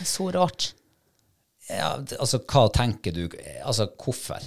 [0.07, 0.73] Så rart.
[1.69, 3.27] Ja, altså, hva tenker du
[3.63, 4.41] Altså, hvorfor?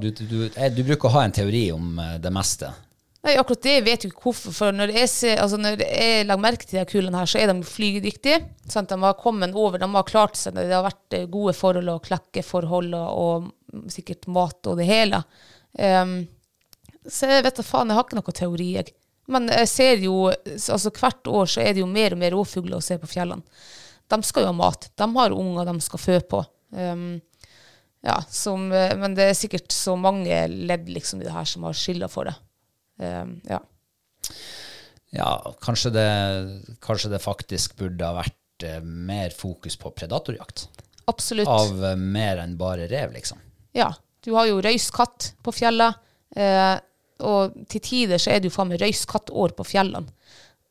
[0.00, 2.70] Du, du, eh, du bruker å ha en teori om eh, det meste.
[3.22, 4.54] Nei, akkurat det vet jeg ikke hvorfor.
[4.56, 7.52] For når jeg, ser, altså når jeg legger merke til de kulene her, så er
[7.52, 8.40] de flygedyktige.
[8.66, 8.90] Sant?
[8.90, 10.56] De har kommet over, de har klart seg.
[10.58, 15.22] Det har vært eh, gode forhold og klekkeforhold og, og sikkert mat og det hele.
[15.78, 16.16] Um,
[17.08, 18.92] så jeg vet da faen, jeg har ikke noen teori, jeg.
[19.32, 22.78] Men jeg ser jo, altså hvert år så er det jo mer og mer rovfugler
[22.78, 23.46] å se på fjellene.
[24.10, 24.90] De skal jo ha mat.
[24.98, 26.42] De har unger de skal fø på.
[26.76, 27.20] Ehm,
[28.02, 31.66] ja, som, eh, men det er sikkert så mange ledd liksom i det her som
[31.68, 32.34] har skylda for det.
[33.02, 33.60] Ehm, ja.
[35.12, 36.06] Ja, kanskje det,
[36.80, 40.66] kanskje det faktisk burde ha vært eh, mer fokus på predatorjakt.
[41.10, 41.50] Absolutt.
[41.50, 43.42] Av eh, mer enn bare rev, liksom.
[43.76, 43.92] Ja.
[44.22, 45.98] Du har jo røyskatt på fjellet,
[46.38, 46.76] eh,
[47.26, 50.14] og til tider så er det jo faen meg røyskattår på fjellene.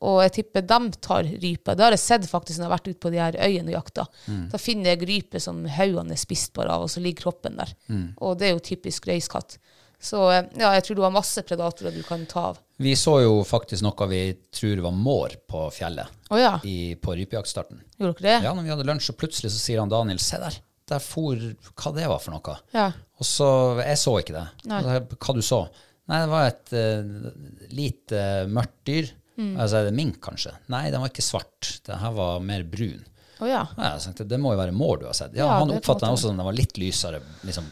[0.01, 1.75] Og jeg tipper de tar rype.
[1.77, 3.75] Det har jeg sett faktisk når jeg har vært ute på de her øyene og
[3.75, 4.07] jakta.
[4.49, 7.75] Da finner jeg rype som haugene er spist bare av, og så ligger kroppen der.
[8.17, 9.59] Og det er jo typisk røyskatt.
[10.01, 12.59] Så eh, ja, jeg tror du har masse predatorer du kan ta av.
[12.81, 17.13] Vi så jo faktisk noe vi tror var mår på fjellet oh, ja, i, på
[17.19, 17.83] rypejaktstarten.
[17.99, 18.47] gjorde dere det?
[18.47, 20.57] Ja, når vi hadde lunsj, og plutselig så sier han Daniel, se der,
[20.89, 22.57] der for hva det var for noe.
[22.73, 22.89] Ja.
[23.21, 23.51] Og så,
[23.83, 24.45] jeg så ikke det.
[24.71, 24.81] Nei.
[25.13, 25.61] Hva du så?
[26.09, 29.11] Nei, det var et uh, lite mørkt dyr.
[29.41, 29.53] Mm.
[29.59, 30.53] Altså, er det mink kanskje?
[30.71, 31.71] Nei, den var ikke svart.
[31.87, 33.01] Den her var mer brun.
[33.41, 33.63] Oh, ja.
[33.77, 35.33] Ja, tenkte, det må jo være mår du har sett.
[35.33, 37.65] Ja, Ja, han oppfattet den også som den var litt lysere liksom,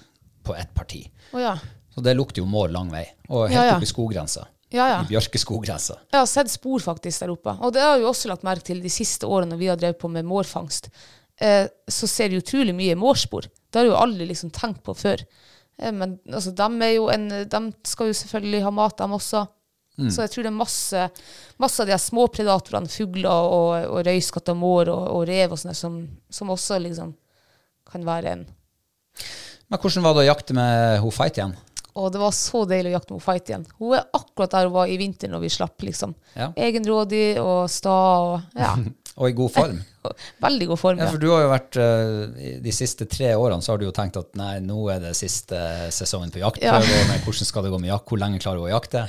[0.43, 1.03] på ett parti.
[1.31, 1.53] Oh, ja.
[1.93, 3.05] Så det lukter jo mår lang vei.
[3.29, 4.47] Og helt opp i skoggrensa.
[4.69, 4.97] Ja, ja.
[5.01, 5.95] I bjørkeskoggrensa.
[6.11, 7.55] Jeg har sett spor faktisk der oppe.
[7.65, 9.97] Og det har jo også lagt merke til de siste årene når vi har drevet
[10.01, 10.91] på med mårfangst.
[11.41, 13.47] Eh, så ser vi utrolig mye mårspor.
[13.49, 15.23] Det har jeg jo aldri liksom tenkt på før.
[15.79, 19.45] Eh, men altså, de, jo en, de skal jo selvfølgelig ha mat, de også.
[20.07, 21.05] Så jeg tror det er masse,
[21.59, 25.59] masse av de små predatorene, fugler og, og røyskatt og mår og, og rev og
[25.59, 25.99] sånne, som,
[26.31, 27.11] som også liksom
[27.89, 28.45] kan være en
[29.69, 31.57] Men hvordan var det å jakte med hun fight igjen?
[31.99, 33.65] Og det var så deilig å jakte med fight igjen.
[33.79, 36.13] Hun er akkurat der hun var i vinter når vi slapp, liksom.
[36.37, 36.51] Ja.
[36.55, 38.75] Egenrådig og sta og ja.
[39.19, 39.79] Og i god form?
[40.45, 40.99] Veldig god form.
[41.01, 41.11] Ja, Ja.
[41.11, 44.15] for du har jo vært eh, De siste tre årene så har du jo tenkt
[44.19, 45.59] at nei, nå er det siste
[45.91, 46.87] sesongen på jaktprøve.
[46.87, 47.07] Ja.
[47.11, 48.07] men Hvordan skal det gå med jakt?
[48.07, 49.03] Hvor lenge klarer hun å jakte?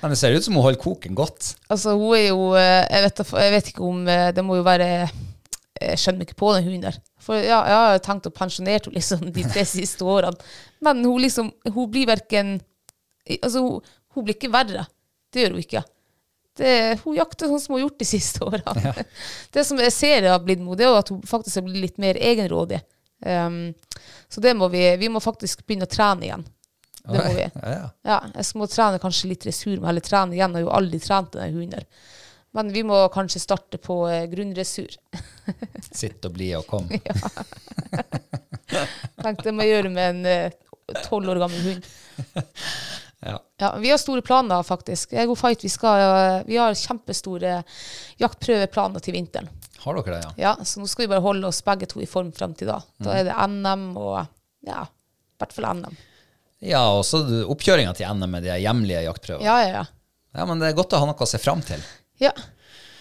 [0.00, 1.50] Men det ser ut som hun holder koken godt.
[1.68, 4.64] Altså, hun er jo eh, Jeg vet, jeg vet ikke om eh, Det må jo
[4.64, 4.88] være
[5.80, 6.96] Jeg skjønner ikke på den hunden der.
[7.20, 10.40] For ja, jeg har jo tenkt å pensjonere henne liksom de tre siste årene.
[10.80, 12.56] Men hun liksom Hun blir verken
[13.44, 13.84] Altså, hun,
[14.16, 14.88] hun blir ikke verre.
[15.30, 15.84] Det gjør hun ikke.
[16.58, 19.04] Det, hun jakter sånn som hun har gjort de siste årene.
[19.54, 22.00] Det som jeg ser har blitt med henne, er at hun faktisk har blitt litt
[22.02, 22.80] mer egenrådig.
[23.20, 23.74] Um,
[24.32, 26.44] så det må vi Vi må faktisk begynne å trene igjen.
[27.04, 27.44] Det må vi.
[27.44, 27.90] Ja, ja.
[28.06, 30.56] Ja, jeg må trene kanskje litt ressur men heller trene igjen.
[30.56, 31.86] Jeg har jo aldri trent denne hunden.
[32.56, 34.96] Men vi må kanskje starte på eh, grunnressur.
[36.00, 36.90] Sitt og bli og kom.
[39.22, 40.52] Tenkte jeg må gjøre med en
[41.06, 41.82] tolv år gammel hund.
[43.26, 43.36] Ja.
[43.60, 45.12] Ja, vi har store planer, faktisk.
[45.12, 47.58] Ego Fight, vi, skal, vi har kjempestore
[48.22, 49.50] jaktprøveplaner til vinteren.
[49.80, 50.30] Har dere det, ja?
[50.56, 52.78] Ja, Så nå skal vi bare holde oss begge to i form frem til da.
[53.00, 54.14] Da er det NM og
[54.66, 55.98] ja, i hvert fall NM.
[56.68, 59.44] Ja, og så oppkjøringa til NM med de hjemlige jaktprøvene.
[59.48, 59.84] Ja, ja, ja.
[60.36, 61.80] Ja, men det er godt å ha noe å se fram til.
[62.22, 62.32] ja.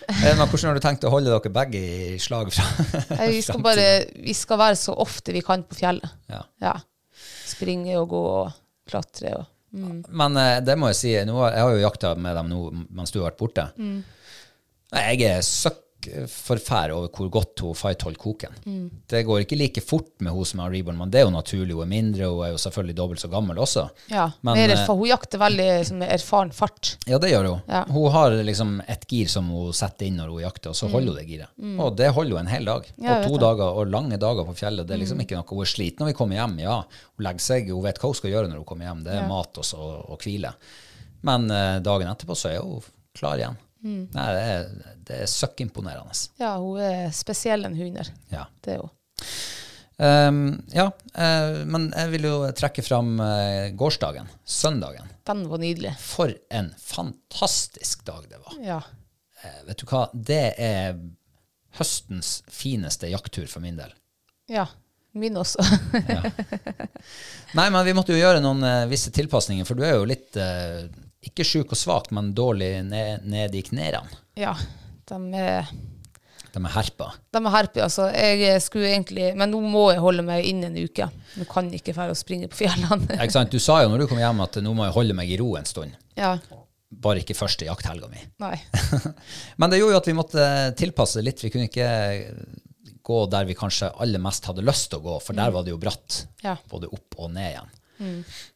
[0.09, 2.63] Eh, Men hvordan har du tenkt å holde dere begge i slag fra
[3.19, 3.83] Nei, Vi skal bare
[4.25, 6.15] Vi skal være så ofte vi kan på fjellet.
[6.31, 6.39] Ja.
[6.63, 6.71] Ja.
[7.45, 8.55] Springe og gå og
[8.89, 12.49] klatre og Men eh, det må jeg si, nå, jeg har jo jakta med dem
[12.49, 13.67] nå mens du har vært borte.
[13.77, 13.99] Mm.
[14.89, 15.83] Jeg er søkk
[16.31, 18.55] forfær over hvor godt hun Fight holder koken.
[19.09, 21.75] Det går ikke like fort med hun som har reborn, men det er jo naturlig.
[21.75, 23.85] Hun er mindre, hun er jo selvfølgelig dobbelt så gammel også.
[24.11, 24.29] Ja.
[24.41, 26.95] Men, mer eh, hun jakter veldig som erfaren fart.
[27.09, 27.61] Ja, det gjør hun.
[27.67, 27.83] Ja.
[27.91, 31.13] Hun har liksom et gir som hun setter inn når hun jakter, og så holder
[31.13, 31.55] hun det giret.
[31.79, 32.91] Og det holder hun en hel dag.
[32.95, 33.05] Mm.
[33.05, 33.33] Ja, og to.
[33.35, 33.41] Mm.
[33.45, 34.87] dager, og lange dager på fjellet.
[34.87, 36.59] Det er liksom ikke noe hun er sliten når vi kommer hjem.
[36.63, 36.81] Ja,
[37.15, 39.03] hun legger seg, hun vet hva hun skal gjøre når hun kommer hjem.
[39.07, 40.53] Det er mat også, og hvile.
[41.27, 42.85] Men eh, dagen etterpå så er hun
[43.17, 43.57] klar igjen.
[43.83, 44.09] Mm.
[44.13, 46.15] Nei, det er, det er søkkimponerende.
[46.41, 48.09] Ja, hun er spesiell en hunder.
[48.33, 48.47] Ja.
[48.65, 48.95] Det er hun.
[49.99, 55.09] Um, ja, uh, men jeg vil jo trekke fram uh, gårsdagen, søndagen.
[55.27, 55.95] Den var nydelig.
[55.99, 58.59] For en fantastisk dag det var.
[58.63, 58.81] Ja.
[59.43, 60.99] Uh, vet du hva, det er
[61.79, 63.91] høstens fineste jakttur for min del.
[64.49, 64.69] Ja.
[65.11, 65.63] Min også.
[67.57, 70.37] Nei, men vi måtte jo gjøre noen eh, visse tilpasninger, for du er jo litt,
[70.37, 70.85] eh,
[71.25, 74.07] ikke sjuk og svak, men dårlig ned, ned i knærne.
[74.39, 74.55] ja.
[75.09, 75.65] De er,
[76.53, 77.07] De er herpa.
[77.33, 78.03] de er herpa, altså.
[78.13, 81.07] Jeg skulle egentlig Men nå må jeg holde meg inne en uke.
[81.39, 83.07] Nå kan jeg ikke dra og springe på fjellene.
[83.23, 83.49] Ikke sant?
[83.49, 85.55] Du sa jo når du kom hjem at nå må jeg holde meg i ro
[85.57, 85.97] en stund.
[86.19, 86.35] ja.
[86.89, 88.17] Bare ikke første jakthelga mi.
[88.41, 88.55] Nei.
[89.61, 90.45] Men det gjorde jo at vi måtte
[90.77, 91.43] tilpasse litt.
[91.45, 91.89] Vi kunne ikke
[93.05, 95.73] gå der vi kanskje aller mest hadde lyst til å gå, for der var det
[95.75, 96.23] jo bratt.
[96.41, 96.55] Ja.
[96.69, 97.69] Både opp og ned igjen.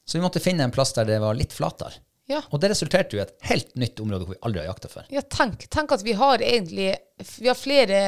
[0.06, 1.93] Så vi måtte finne en plass der det var litt flatere.
[2.31, 2.39] Ja.
[2.55, 5.07] Og det resulterte jo i et helt nytt område hvor vi aldri har jakta før.
[5.12, 6.93] Ja, tenk, tenk at vi har egentlig
[7.38, 7.99] Vi har flere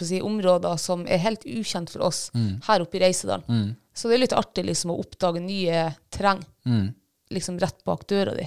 [0.00, 2.28] si, områder som er helt ukjent for oss
[2.68, 3.74] her oppe i Reisedalen.
[3.94, 6.42] Så det er litt artig liksom å oppdage nye terreng
[7.34, 8.46] liksom rett bak døra di.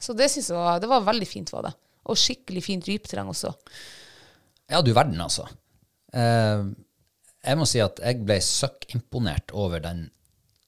[0.00, 1.72] Så det synes jeg var, det var veldig fint, var det.
[2.08, 3.52] Og skikkelig fint rypeterreng også.
[4.70, 5.46] Ja, du verden, altså.
[6.14, 6.62] Eh,
[7.44, 10.06] jeg må si at jeg ble søkkimponert over den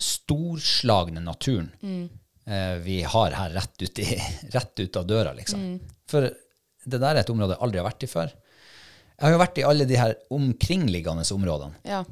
[0.03, 1.71] storslagne naturen
[2.47, 4.09] eh, vi har her rett ut, i,
[4.57, 5.77] rett ut av døra, liksom.
[6.11, 6.29] For
[6.85, 8.35] det der er et område jeg aldri har vært i før.
[9.13, 11.79] Jeg har jo vært i alle de her omkringliggende områdene.
[11.87, 12.03] Ja.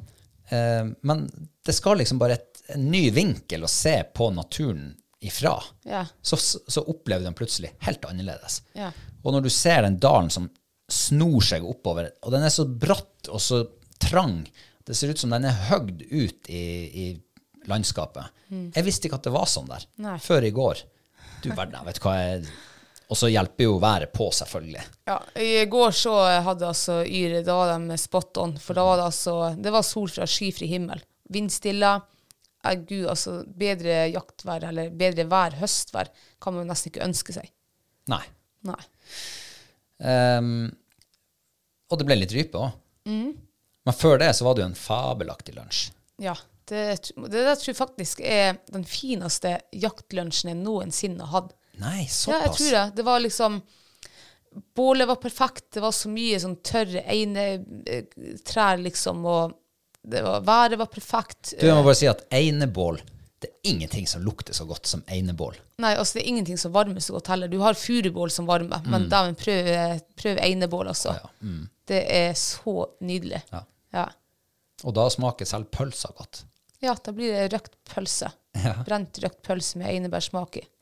[0.51, 1.25] Eh, men
[1.65, 5.57] det skal liksom bare et, en ny vinkel å se på naturen ifra.
[5.85, 6.05] Ja.
[6.21, 8.61] Så, så opplever du den plutselig helt annerledes.
[8.77, 8.89] Ja.
[9.21, 10.49] Og når du ser den dalen som
[10.91, 13.63] snor seg oppover, og den er så bratt og så
[14.01, 14.41] trang,
[14.87, 17.05] det ser ut som den er høgd ut i, i
[17.69, 18.41] landskapet.
[18.49, 20.17] Jeg visste ikke at det var sånn der, Nei.
[20.23, 20.83] før i går.
[21.41, 22.51] Du verden, jeg vet hva jeg...
[23.11, 24.83] Og så hjelper jo været på, selvfølgelig.
[25.09, 26.13] Ja, I går så
[26.45, 29.83] hadde altså Yre, da var de spot on, for da var det altså Det var
[29.83, 31.01] sol fra skyfri himmel.
[31.27, 31.89] Vindstille.
[32.63, 37.51] Eh, Gud, altså bedre jaktvær, eller bedre vær, høstvær, kan man nesten ikke ønske seg.
[38.11, 38.23] Nei.
[38.69, 38.79] Nei.
[40.01, 40.69] Um,
[41.91, 42.79] og det ble litt rype òg.
[43.09, 43.33] Mm.
[43.89, 45.89] Men før det så var det jo en fabelaktig lunsj.
[46.21, 46.37] Ja.
[46.69, 51.55] Det, det der tror jeg faktisk er den fineste jaktlunsjen jeg noensinne har hatt.
[51.81, 52.83] Nei, Ja, jeg tror det.
[52.99, 53.61] Det var liksom
[54.75, 55.69] Bålet var perfekt.
[55.73, 59.53] Det var så mye sånn tørre einetrær, liksom, og
[60.03, 61.53] det var, været var perfekt.
[61.59, 62.99] Du, jeg må bare si at einebål,
[63.41, 65.55] det er ingenting som lukter så godt som einebål.
[65.81, 67.47] Nei, altså det er ingenting som varmer så godt heller.
[67.51, 69.71] Du har furubål som varmer, men dæven, prøv,
[70.19, 71.15] prøv einebål, altså.
[71.15, 71.47] Ja, ja.
[71.47, 71.63] Mm.
[71.91, 72.75] Det er så
[73.07, 73.41] nydelig.
[73.51, 73.63] Ja.
[73.95, 74.05] Ja.
[74.83, 76.43] Og da smaker selv pølsa godt.
[76.81, 78.31] Ja, da blir det røkt pølse.
[78.85, 80.63] Brent røkt pølse med einebærsmak i.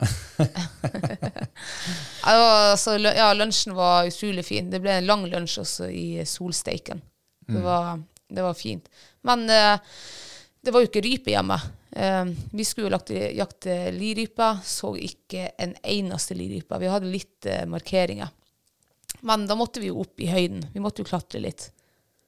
[2.24, 2.36] ja,
[2.72, 4.70] altså, ja, lunsjen var utrolig fin.
[4.72, 7.02] Det ble en lang lunsj også i solsteiken.
[7.46, 8.88] Det, var, det var fint.
[9.26, 9.76] Men uh,
[10.60, 11.58] det var jo ikke rype hjemme.
[11.92, 16.78] Uh, vi skulle jo lagt, jakte lirype, så ikke en eneste lirype.
[16.80, 18.32] Vi hadde litt uh, markeringer.
[19.26, 20.64] Men da måtte vi jo opp i høyden.
[20.72, 21.68] Vi måtte jo klatre litt.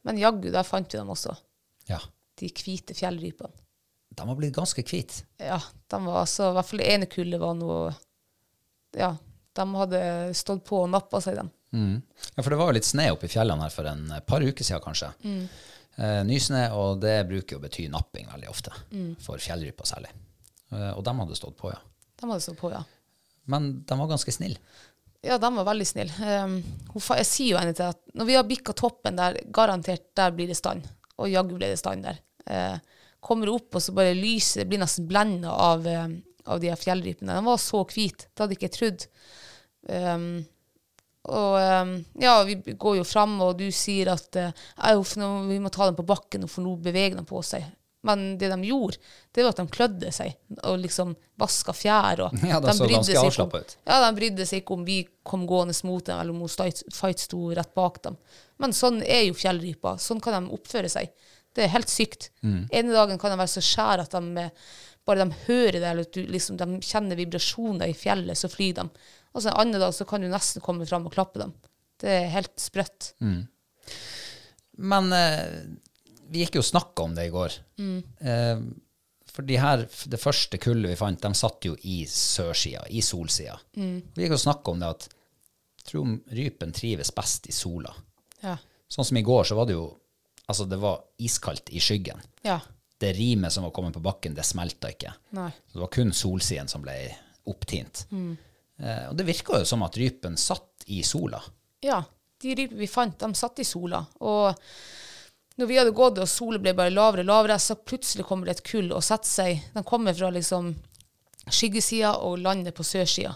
[0.04, 1.35] Men jaggu, der fant vi dem også.
[1.88, 2.00] Ja.
[2.38, 3.62] De hvite fjellrypene.
[4.12, 5.25] De har blitt ganske hvite.
[5.40, 5.59] Ja,
[5.90, 7.92] de var altså, i hvert fall det ene kullet var noe
[8.96, 9.14] Ja,
[9.57, 10.01] de hadde
[10.37, 11.53] stått på og nappa seg dem.
[11.72, 14.44] Ja, for det var jo litt sne oppe i fjellene her for en eh, par
[14.44, 15.09] uker siden, kanskje.
[15.96, 18.75] Eh, nysnø, og det bruker jo å bety napping veldig ofte.
[19.25, 20.12] For fjellryper særlig.
[20.72, 21.81] Eh, og de hadde stått på, ja.
[22.20, 22.83] De hadde stått på, ja.
[23.53, 24.61] Men de var ganske snille.
[25.22, 26.31] Ja, de var veldig snille.
[26.42, 26.57] Um,
[26.98, 30.51] jeg sier jo henne til at når vi har bikka toppen der, garantert der blir
[30.51, 30.87] det stand.
[31.22, 32.18] Og jaggu ble det stand der.
[32.51, 32.79] Eh,
[33.22, 36.08] kommer opp, og så bare lyset blir nesten blenda av, eh,
[36.50, 37.37] av de her fjellrypene.
[37.38, 38.28] De var så hvite.
[38.32, 39.06] Det hadde jeg ikke trodd.
[39.82, 40.26] Um,
[41.30, 45.70] og um, ja, vi går jo fram, og du sier at uh, nå, vi må
[45.70, 47.68] ta dem på bakken, for nå beveger de på seg.
[48.02, 48.98] Men det de gjorde,
[49.30, 50.32] det var at de klødde seg
[50.66, 52.24] og liksom vaska fjær.
[52.26, 53.76] Og Ja, de så ganske avslappa ut.
[53.87, 57.52] Ja, de brydde seg ikke om vi kom gående mot dem, eller om Fight sto
[57.54, 58.18] rett bak dem.
[58.58, 60.02] Men sånn er jo fjellryper.
[60.02, 61.14] Sånn kan de oppføre seg.
[61.52, 62.30] Det er helt sykt.
[62.40, 62.62] Mm.
[62.72, 64.46] Ene dagen kan de være så skjære at de
[65.06, 68.76] bare de hører det, eller at du, liksom, de kjenner vibrasjoner i fjellet, så flyr
[68.78, 68.86] de.
[69.32, 71.54] Og så en annen dag så kan du nesten komme fram og klappe dem.
[72.02, 73.12] Det er helt sprøtt.
[74.82, 75.58] Men eh,
[76.32, 77.56] vi gikk jo og snakka om det i går.
[78.22, 78.62] Eh,
[79.32, 83.56] for de her, det første kullet vi fant, de satt jo i sørsida, i solsida.
[84.14, 85.08] Vi gikk og snakka om det at
[85.82, 87.90] jeg tror rypen trives best i sola.
[88.44, 88.54] Ja.
[88.92, 89.88] Sånn som i går, så var det jo
[90.52, 92.20] Altså, det var iskaldt i skyggen.
[92.44, 92.60] Ja.
[93.00, 95.14] Det rimet som var kommet på bakken, det smelta ikke.
[95.34, 95.48] Nei.
[95.66, 96.96] Så det var kun solsiden som ble
[97.50, 98.04] opptint.
[98.12, 101.40] Eh, og det virka jo som at rypen satt i sola.
[101.82, 102.02] Ja,
[102.42, 104.04] de rypene vi fant, de satt i sola.
[104.22, 104.52] Og
[105.60, 108.58] når vi hadde gått, og solen ble bare lavere og lavere, så plutselig kommer det
[108.58, 109.64] et kull og setter seg.
[109.74, 110.72] De kommer fra liksom
[111.50, 113.34] skyggesida og lander på sørsida.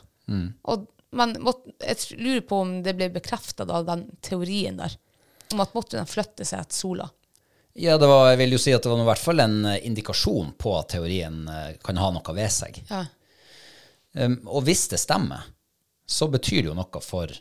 [0.71, 4.95] Og, men jeg lurer på om det ble bekrefta av den teorien der,
[5.55, 7.09] om at måtte flytter flytte seg etter sola.
[7.77, 9.83] Ja, det var, jeg vil jo si at det var i hvert fall en eh,
[9.85, 12.79] indikasjon på at teorien eh, kan ha noe ved seg.
[12.89, 13.03] Ja.
[14.17, 15.45] Um, og hvis det stemmer,
[16.09, 17.35] så betyr det jo noe for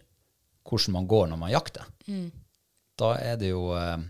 [0.65, 1.87] hvordan man går når man jakter.
[2.99, 4.01] Da er det jo eh,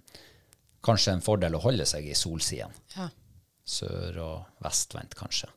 [0.85, 2.73] kanskje en fordel å holde seg i solsiden.
[2.95, 3.11] Ja.
[3.65, 5.51] Sør- og vestvendt, kanskje.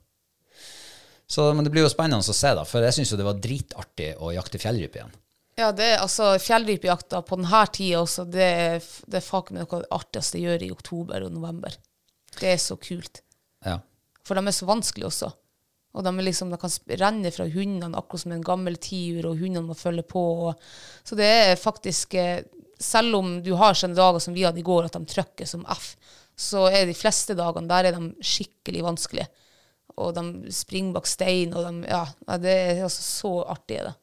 [1.28, 3.40] Så, men det blir jo spennende å se, da, for jeg syns jo det var
[3.40, 5.16] dritartig å jakte fjellrype igjen.
[5.58, 9.66] Ja, det er altså fjellrypejakta på denne tida også, det, er det er faen noe
[9.66, 11.74] av det artigste jeg gjør i oktober og november.
[12.38, 13.24] Det er så kult.
[13.66, 13.80] Ja.
[14.26, 15.32] For de er så vanskelige også.
[15.98, 19.66] Og de, liksom, de kan renne fra hundene akkurat som en gammel tiur, og hundene
[19.66, 20.24] må følge på.
[20.46, 20.68] Og,
[21.02, 22.44] så det er faktisk eh,
[22.78, 25.64] Selv om du har sånne dager som vi hadde i går, at de trykker som
[25.74, 25.96] F,
[26.38, 29.26] så er de fleste dagene der er de skikkelig vanskelige.
[29.98, 32.04] Og de springer bak stein, og de Ja,
[32.38, 33.80] det er altså så artig.
[33.82, 33.96] det.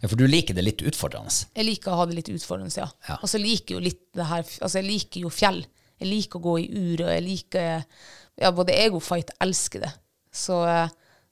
[0.00, 1.32] Ja, for du liker det litt utfordrende.
[1.56, 2.88] Jeg liker å ha det litt utfordrende, ja.
[3.08, 3.18] Ja.
[3.20, 5.64] Og så liker jeg jo litt det her Altså, jeg liker jo fjell.
[6.00, 7.84] Jeg liker å gå i ur, og jeg liker
[8.40, 9.92] Ja, både jeg og Fight elsker det.
[10.34, 10.88] Så eh,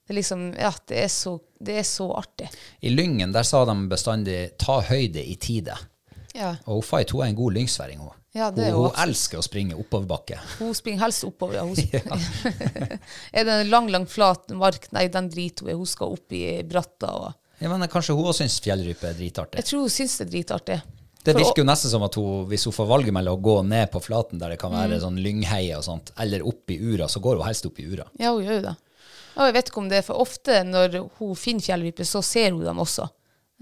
[0.07, 2.51] det er liksom Ja, det er så, det er så artig.
[2.81, 5.79] I Lyngen der sa de bestandig 'ta høyde i tide'.
[6.35, 6.57] Ja.
[6.67, 7.99] Og Fight hun er en god lyngsværing.
[7.99, 10.39] Hun, Ja, det hun, hun elsker å springe oppoverbakke.
[10.59, 11.65] Hun springer helst oppover, ja.
[11.69, 11.77] Hun
[13.37, 14.89] er det en lang, lang, flat mark?
[14.97, 15.77] Nei, den driter hun i.
[15.77, 17.13] Hun skal opp i bratta.
[17.13, 19.61] Og Ja, men Kanskje hun også syns fjellrype er dritartig.
[19.63, 20.81] jeg tror hun syns det er dritartig.
[21.23, 23.93] Det virker jo nesten som at hun, hvis hun får valget mellom å gå ned
[23.93, 25.03] på flaten der det kan være Mm.
[25.05, 28.09] sånn lyngheie og sånt, eller opp i ura, så går hun helst opp i ura.
[28.19, 28.77] Ja, hun gjør jo det.
[29.37, 32.51] Og jeg vet ikke om det er for ofte når hun finner fjellrype, så ser
[32.51, 33.07] hun dem også.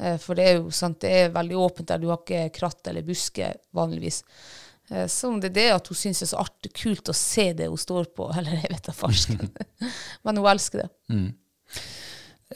[0.01, 1.99] Eh, For det er jo sant, det er veldig åpent der.
[1.99, 4.23] Du har ikke kratt eller buske vanligvis.
[4.91, 7.15] Eh, Så om det er det at hun syns det er så artig, kult å
[7.15, 9.51] se det hun står på, eller jeg vet da farsken.
[10.25, 10.91] Men hun elsker det.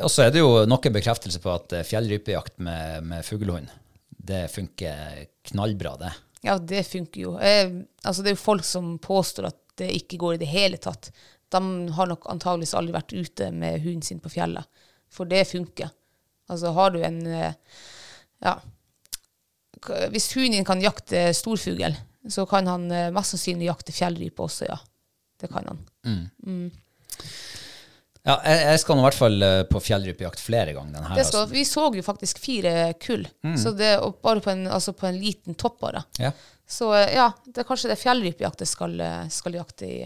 [0.02, 3.70] Og så er det jo nok en bekreftelse på at eh, fjellrypejakt med, med fuglehund,
[4.08, 6.12] det funker knallbra, det.
[6.44, 7.36] Ja, det funker jo.
[7.38, 7.70] Eh,
[8.02, 11.10] altså, det er jo folk som påstår at det ikke går i det hele tatt.
[11.52, 11.60] De
[11.96, 14.66] har nok antageligvis aldri vært ute med hunden sin på fjellet.
[15.12, 15.92] For det funker.
[16.50, 17.52] Altså, har du en eh,
[18.44, 18.58] Ja.
[19.84, 21.96] Hvis hunden din kan jakte storfugl,
[22.30, 24.78] så kan han eh, mest sannsynlig jakte fjellrype også, ja.
[25.40, 25.80] Det kan han.
[28.24, 31.26] Ja, jeg, jeg skal nå i hvert fall eh, på fjellrypejakt flere ganger denne Det
[31.28, 33.26] skal, vi så jo faktisk fire kull,
[33.60, 36.06] så det, bare på en, altså på en liten topp bare.
[36.16, 36.30] Ja.
[36.64, 39.98] Så eh, ja, det er kanskje det fjellrypejakt jeg skal, eh, skal jakte i,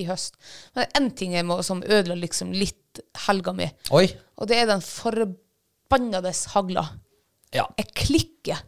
[0.00, 0.40] i høst.
[0.72, 4.06] Men det er én ting jeg må, som ødela liksom litt helga mi, Oi!
[4.40, 6.88] og det er den forbannede hagla.
[7.52, 7.64] Ja.
[7.76, 8.64] Jeg klikker.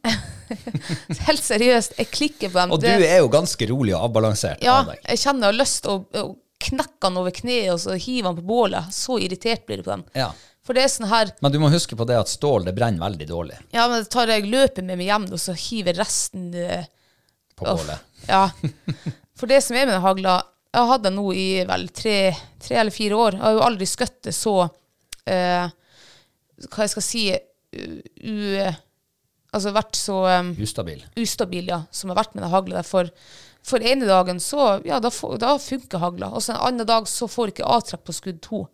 [1.28, 2.72] Helt seriøst, jeg klikker på dem.
[2.74, 5.04] Og du er jo ganske rolig og avbalansert ja, av deg.
[5.04, 6.30] jeg kjenner jeg har lyst til å
[6.60, 8.92] knekker den over kneet, og så hiver den på bålet.
[8.94, 10.04] Så irritert blir du på den.
[10.18, 10.30] Ja.
[10.66, 13.00] For det er sånn her Men du må huske på det at stål det brenner
[13.00, 16.84] veldig dårlig Ja, men tar jeg løpet med meg hjem, og så hiver resten eh,
[17.56, 17.80] på Uff.
[17.80, 18.04] bålet.
[18.28, 18.42] Ja.
[19.40, 20.36] For det som er med den hagla
[20.68, 22.16] Jeg har hatt den nå i vel tre,
[22.60, 23.38] tre eller fire år.
[23.38, 24.54] Jeg har jo aldri skutt det så
[25.24, 25.72] eh,
[26.68, 28.36] Hva jeg skal si u,
[29.50, 31.00] Altså vært så um, Ustabil.
[31.18, 33.10] ustabil, ja, som har vært med den hagla der.
[33.70, 35.10] For, ene dagen så Ja, da,
[35.40, 36.32] da funker hagla.
[36.34, 38.64] Og så en annen dag så får ikke avtrekk på skudd to.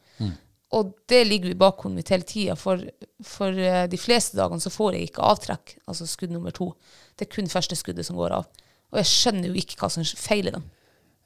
[0.75, 2.57] Og det ligger i bakhodet mitt hele tida.
[2.59, 2.81] For,
[3.25, 6.73] for eh, de fleste dagene så får jeg ikke avtrekk, altså skudd nummer to.
[7.15, 8.49] Det er kun første skuddet som går av.
[8.93, 10.67] Og jeg skjønner jo ikke hva som feiler dem.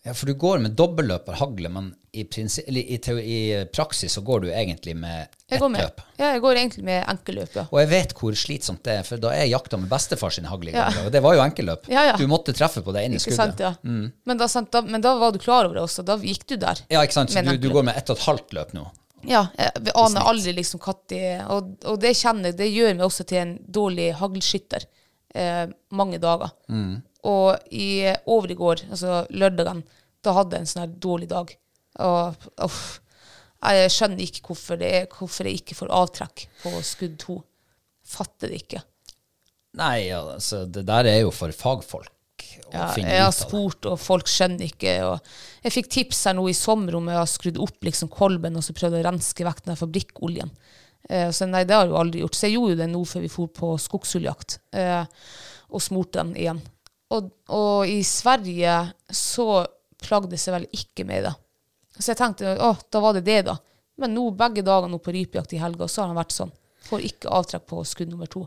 [0.02, 4.46] Ja, for du går med dobbelløper hagle, men i, i, i praksis så går du
[4.48, 6.00] egentlig med ett med, løp.
[6.16, 7.64] ja, jeg går egentlig med enkelløp, ja.
[7.68, 10.72] Og jeg vet hvor slitsomt det er, for da jeg jakta med bestefar sin hagle
[10.72, 10.86] i Ja.
[11.04, 11.84] og det var jo enkelløp.
[11.92, 12.14] Ja, ja.
[12.16, 13.36] Du måtte treffe på det ene i skuddet.
[13.36, 13.74] sant, ja.
[13.84, 16.06] Men, da, sant, da, men da var du klar over det også.
[16.08, 16.80] Da gikk du der.
[16.88, 17.34] Ja, ikke sant?
[17.36, 18.86] Så du, du går med ett og et halvt løp nå.
[19.28, 21.44] Ja, jeg aner aldri liksom hva det er.
[21.52, 24.88] Og, og det kjenner det gjør meg også til en dårlig haglskytter
[25.36, 26.56] eh, mange dager.
[27.28, 28.06] Og i
[28.56, 29.82] går, altså lørdagen,
[30.24, 31.52] da hadde jeg en sånn her dårlig dag.
[32.00, 33.00] Og uff,
[33.60, 37.40] jeg skjønner ikke hvorfor, det er, hvorfor jeg ikke får avtrekk på skudd to.
[38.10, 38.80] Fatter det ikke.
[39.78, 43.36] Nei, altså, det der er jo for fagfolk å Ja, finne jeg har ut av
[43.36, 43.48] det.
[43.50, 44.94] spurt, og folk skjønner ikke.
[45.62, 48.64] Jeg fikk tips her nå i sommer om jeg har skrudd opp liksom kolben og
[48.66, 50.50] så prøvd å renske vekk den fabrikkoljen.
[51.08, 52.34] Eh, så nei, det har jeg jo aldri gjort.
[52.38, 55.04] Så jeg gjorde jo det nå før vi for på skogsulljakt, eh,
[55.70, 56.62] og smurte den igjen.
[57.10, 58.74] Og, og i Sverige
[59.10, 59.64] så
[60.00, 61.34] plagde det seg vel ikke med det.
[61.98, 63.56] Så jeg tenkte å, da var det det, da.
[64.00, 66.52] Men nå begge dager nå på rypejakt i helga, så har han vært sånn.
[66.86, 68.46] Får ikke avtrekk på skudd nummer to.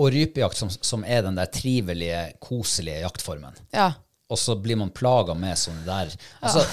[0.00, 3.60] Og rypejakt, som, som er den der trivelige, koselige jaktformen.
[3.76, 3.92] Ja.
[4.32, 6.64] Og så blir man plaga med sånne der Altså,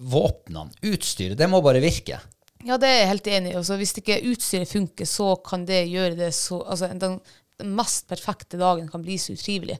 [0.00, 2.18] våpnene, utstyret, det må bare virke.
[2.64, 3.56] Ja, det er jeg helt enig i.
[3.60, 7.18] Altså, hvis ikke utstyret funker, så kan det gjøre det så altså, den,
[7.60, 9.78] den mest perfekte dagen kan bli så utrivelig.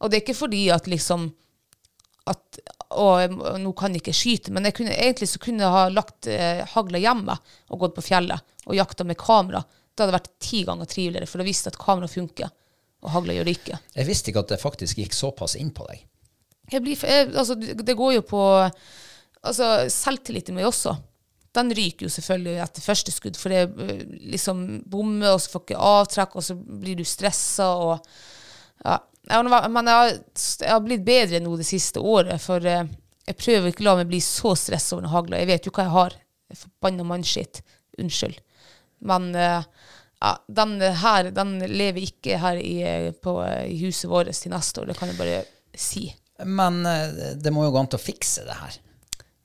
[0.00, 1.28] Og det er ikke fordi at liksom
[2.30, 3.06] at å,
[3.58, 6.62] nå kan jeg ikke skyte, men jeg kunne, egentlig så kunne jeg ha lagt eh,
[6.74, 7.36] hagla hjemme
[7.70, 9.62] og gått på fjellet og jakta med kamera.
[9.94, 12.52] Det hadde vært ti ganger triveligere, for da visste jeg at kamera funker,
[13.00, 13.80] og hagla gjør det ikke.
[13.96, 16.02] Jeg visste ikke at det faktisk gikk såpass inn på deg.
[16.70, 20.94] Jeg blir, jeg, altså, det går jo på altså, selvtilliten min også.
[21.56, 25.64] Den ryker jo selvfølgelig etter første skudd, for det er liksom bomme, og så får
[25.64, 27.72] ikke avtrekk, og så blir du stressa.
[27.74, 28.12] Og,
[28.84, 29.00] ja.
[29.28, 32.88] Men jeg har, jeg har blitt bedre nå det siste året, for eh,
[33.28, 35.40] jeg prøver ikke å la meg bli så stressa over hagla.
[35.42, 36.16] Jeg vet jo hva jeg har.
[36.56, 37.62] Forbanna mannskitt.
[38.00, 38.40] Unnskyld.
[39.06, 39.68] Men eh,
[40.20, 42.76] ja, den her den lever ikke her i,
[43.22, 45.40] på, i huset vårt til neste år, det kan jeg bare
[45.76, 46.08] si.
[46.44, 48.78] Men eh, det må jo gå an til å fikse det her.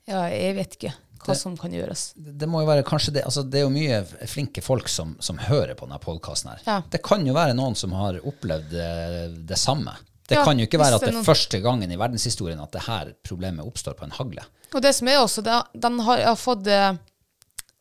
[0.06, 0.94] Ja, jeg vet ikke
[1.26, 2.02] hva som kan gjøres.
[2.16, 4.00] Det må jo være kanskje det, altså det er jo mye
[4.30, 6.52] flinke folk som, som hører på denne podkasten.
[6.66, 6.80] Ja.
[6.90, 9.94] Det kan jo være noen som har opplevd det, det samme.
[10.26, 12.58] Det Ja, kan jo ikke være at det det er noen- første gangen i verdenshistorien
[12.62, 14.42] at det her problemet oppstår på en hagle.
[14.74, 16.96] Og det som er også, det, den har, har fått eh,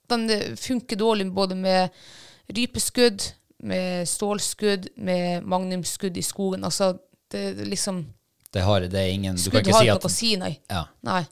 [0.10, 1.90] Den eh, funker dårlig både med
[2.54, 3.24] rypeskudd,
[3.66, 6.64] med stålskudd, med magnumskudd i skogen.
[6.64, 6.92] Altså,
[7.32, 8.06] det liksom
[8.54, 10.36] Det, har, det ingen Du kan Skudd ikke har si ikke at noe å si,
[10.38, 10.52] nei.
[10.70, 11.24] Ja, nei.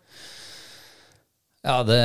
[1.64, 2.01] Ja det,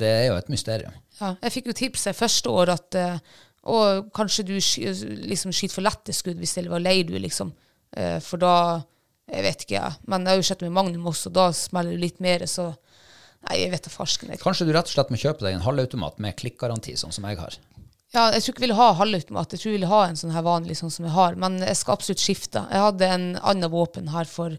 [0.00, 0.94] det er jo et mysterium.
[1.20, 3.18] Ja, jeg fikk jo tipset første år at eh,
[3.66, 7.52] og kanskje du liksom skyter for lette skudd hvis det var lei du, liksom.
[7.96, 8.82] Eh, for da
[9.26, 9.94] Jeg vet ikke, jeg.
[10.06, 12.68] Men jeg har jo sett med Magnum også, da smeller det litt mer, så
[13.46, 14.30] Nei, jeg vet da farsken.
[14.42, 17.38] Kanskje du rett og slett må kjøpe deg en halvautomat med klikkgaranti, sånn som jeg
[17.38, 17.56] har.
[18.14, 19.52] Ja, jeg tror ikke jeg ville ha halvautomat.
[19.54, 21.36] Jeg tror jeg ville ha en sånn her vanlig sånn som jeg har.
[21.38, 22.64] Men jeg skal absolutt skifte.
[22.72, 24.56] Jeg hadde en annen våpen her for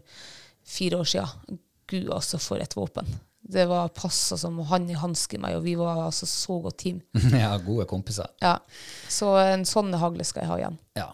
[0.68, 1.60] fire år siden.
[1.88, 3.08] Gud, altså, for et våpen.
[3.48, 6.98] Det var passa som hånd i hanske meg, og vi var altså så godt team.
[7.32, 8.28] ja, gode kompiser.
[8.44, 8.58] Ja.
[9.08, 10.76] Så en sånn hagle skal jeg ha igjen.
[11.00, 11.08] Ja.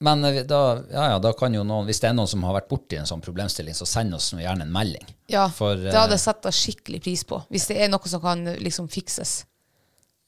[0.00, 0.60] Men eh, da,
[0.90, 3.06] ja, ja, da kan jo noen, hvis det er noen som har vært borti en
[3.06, 5.06] sånn problemstilling, så send oss gjerne en melding.
[5.30, 7.40] Ja, For, det hadde eh, jeg satt skikkelig pris på.
[7.50, 9.40] Hvis det er noe som kan liksom fikses.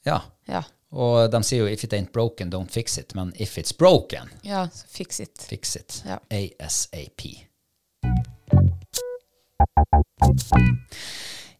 [0.07, 0.23] Ja.
[0.49, 3.77] Ja, Og de sier jo 'if it ain't broken, don't fix it', men 'if it's
[3.79, 5.39] broken, ja så fix it.
[5.39, 6.03] fix it'.
[6.07, 6.19] Ja.
[6.31, 7.47] ASAP.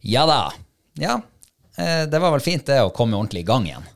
[0.01, 0.41] Ja da.
[0.99, 1.21] Ja,
[1.77, 3.87] eh, det var vel fint det å komme ordentlig i gang igjen.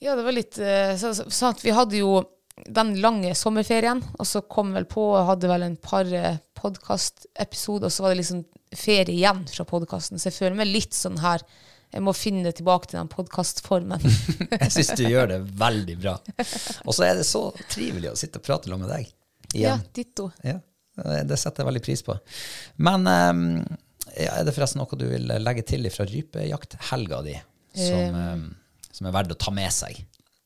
[0.00, 2.22] Ja, det var litt eh, så, så, sånn at Vi hadde jo
[2.66, 6.08] den lange sommerferien, og så kom vel på hadde vel en par
[6.60, 8.42] podkastepisoder, og så var det liksom
[8.76, 10.20] ferie igjen fra podkasten.
[10.20, 11.44] Så jeg føler meg litt sånn her
[11.90, 14.04] Jeg må finne tilbake til den podkastformen.
[14.60, 16.12] Jeg syns du gjør det veldig bra.
[16.84, 19.08] Og så er det så trivelig å sitte og prate med deg.
[19.56, 19.82] ja, Igjen.
[19.96, 20.28] ditto.
[20.46, 20.60] Ja,
[21.26, 22.14] det setter jeg veldig pris på.
[22.78, 23.48] Men ehm,
[24.16, 27.36] ja, er det forresten noe du vil legge til fra rypejakthelga di,
[27.76, 28.46] som, um,
[28.90, 30.00] som er verdt å ta med seg?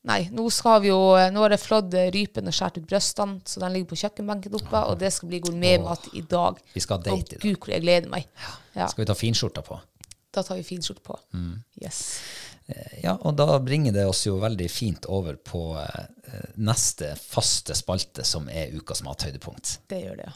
[0.05, 0.99] Nei, nå skal vi jo
[1.33, 4.83] Nå har jeg flådd rypen og skåret ut brystene, så den ligger på kjøkkenbenken oppe,
[4.91, 6.59] og det skal bli gourmetmat i dag.
[6.75, 7.41] Vi skal ha date i dag.
[7.41, 8.27] gud, hvor jeg gleder meg.
[8.75, 9.79] Ja, Skal vi ta finskjorta på?
[10.35, 11.15] da tar vi finskjorte på.
[11.33, 11.63] Mm.
[11.81, 12.01] Yes.
[13.03, 18.25] Ja, og da bringer det oss jo veldig fint over på eh, neste faste spalte,
[18.27, 19.77] som er ukas mathøydepunkt.
[19.87, 20.33] Det gjør det, ja.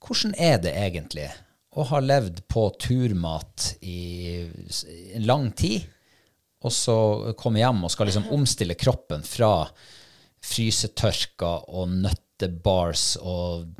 [0.00, 1.26] Hvordan er det egentlig
[1.70, 4.42] å har levd på turmat i
[5.14, 5.86] en lang tid,
[6.60, 6.96] og så
[7.38, 9.68] kommer hjem og skal liksom omstille kroppen fra
[10.44, 13.70] frysetørka og nøttebars og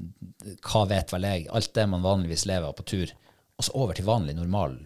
[0.65, 3.13] hva vet vel jeg, alt det man vanligvis lever av på tur,
[3.59, 4.79] og så over til vanlig, normal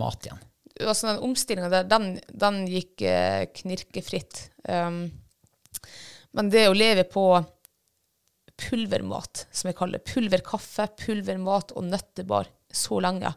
[0.00, 0.44] mat igjen?
[0.84, 4.50] altså den omstillinga der, den, den gikk eh, knirkefritt.
[4.68, 5.06] Um,
[6.36, 7.24] men det å leve på
[8.60, 13.32] pulvermat, som jeg kaller pulverkaffe, pulvermat og nøttebar så lenge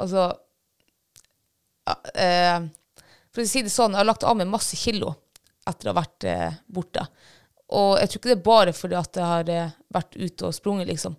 [0.00, 0.22] Altså
[1.86, 2.68] ja, eh,
[3.30, 5.12] For å si det sånn, jeg har lagt av meg masse kilo
[5.68, 7.04] etter å ha vært eh, borte.
[7.76, 10.56] Og jeg tror ikke det er bare fordi at jeg har eh, vært ute og
[10.56, 11.14] sprunget, liksom.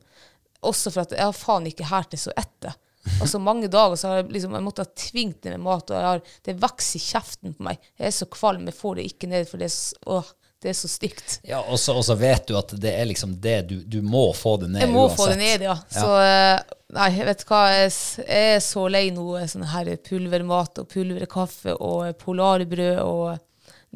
[0.67, 2.75] Også for at jeg har faen ikke her til så etter.
[3.21, 6.07] Altså mange dager så har jeg liksom, jeg måtte ha tvingt ned med mat, og
[6.09, 7.79] har, det vokser i kjeften på meg.
[7.97, 10.69] Jeg er så kvalm, jeg får det ikke ned, for det er, så, åh, det
[10.69, 11.39] er så stygt.
[11.43, 14.69] Ja, og så, vet du at det er liksom det du, du må få det
[14.69, 14.87] ned uansett.
[14.87, 15.19] Jeg må uansett.
[15.19, 15.75] få det ned, ja.
[15.89, 17.93] Så eh, nei, vet hva, jeg,
[18.37, 23.39] er så lei nå eh, sånn her pulvermat og pulverkaffe og polarbrød og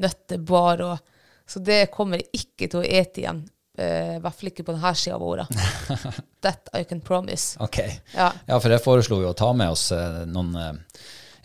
[0.01, 1.11] nøttebar og
[1.45, 3.43] Så det kommer jeg ikke til å ete igjen.
[3.77, 5.51] eh, I hvert fall ikke på denne sida av året.
[6.45, 7.59] That I can promise.
[7.61, 7.77] Ok.
[8.15, 8.31] Ja.
[8.47, 9.91] Ja, for jeg foreslo jo å ta med oss
[10.25, 10.79] noen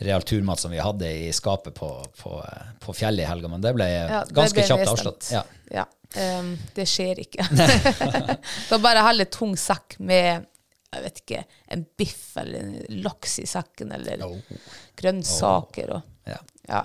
[0.01, 1.88] real turmat som vi hadde i skapet på,
[2.22, 2.34] på,
[2.80, 5.30] på fjellet i helga, men det ble Ja, det ganske ble kjapt avslått.
[5.34, 5.44] Ja.
[5.70, 5.86] Ja.
[6.16, 7.44] Um, det skjer ikke.
[8.70, 10.46] da bare heller tung sekk med
[10.90, 11.40] jeg vet ikke,
[11.70, 14.24] en biff eller en laks i sekken, eller
[14.98, 16.36] grønnsaker og Ja.
[16.68, 16.80] ja.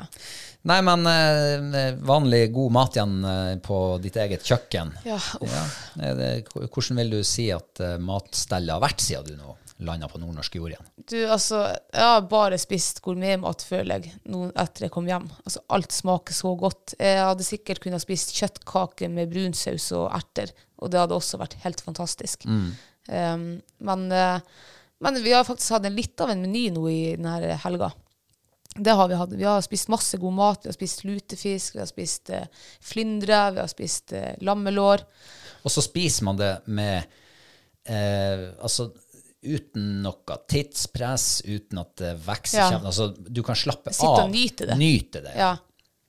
[0.66, 4.93] Nei, men eh, vanlig god mat igjen eh, på ditt eget kjøkken.
[5.05, 5.57] Ja, uff.
[5.97, 6.13] Ja.
[6.18, 10.20] Det- Hvordan vil du si at eh, matstellet har vært siden du nå landa på
[10.22, 10.88] nordnorsk jord igjen?
[10.96, 11.62] Du, altså,
[11.92, 15.28] jeg har bare spist gourmetmat, føler jeg, nå etter jeg kom hjem.
[15.44, 16.96] Altså, alt smaker så godt.
[17.00, 21.60] Jeg hadde sikkert kunnet spist kjøttkake med brunsaus og erter, og det hadde også vært
[21.66, 22.48] helt fantastisk.
[22.48, 24.40] Um, men, eh,
[25.04, 27.92] men vi har faktisk hatt en litt av en meny nå i denne helga.
[28.76, 29.32] Det har vi hatt.
[29.32, 30.66] Vi har spist masse god mat.
[30.66, 32.48] Vi har spist lutefisk, vi har spist eh,
[32.84, 35.06] flyndre, vi har spist eh, lammelår.
[35.64, 36.98] Og så spiser man det med
[37.88, 38.90] eh, Altså
[39.46, 42.70] uten noe tidspress, uten at det vokser Ja.
[42.80, 42.82] i.
[42.86, 44.26] Altså, du kan slappe Sitte av.
[44.26, 44.78] og nyte det.
[44.78, 45.36] Nyte det.
[45.38, 45.54] Ja.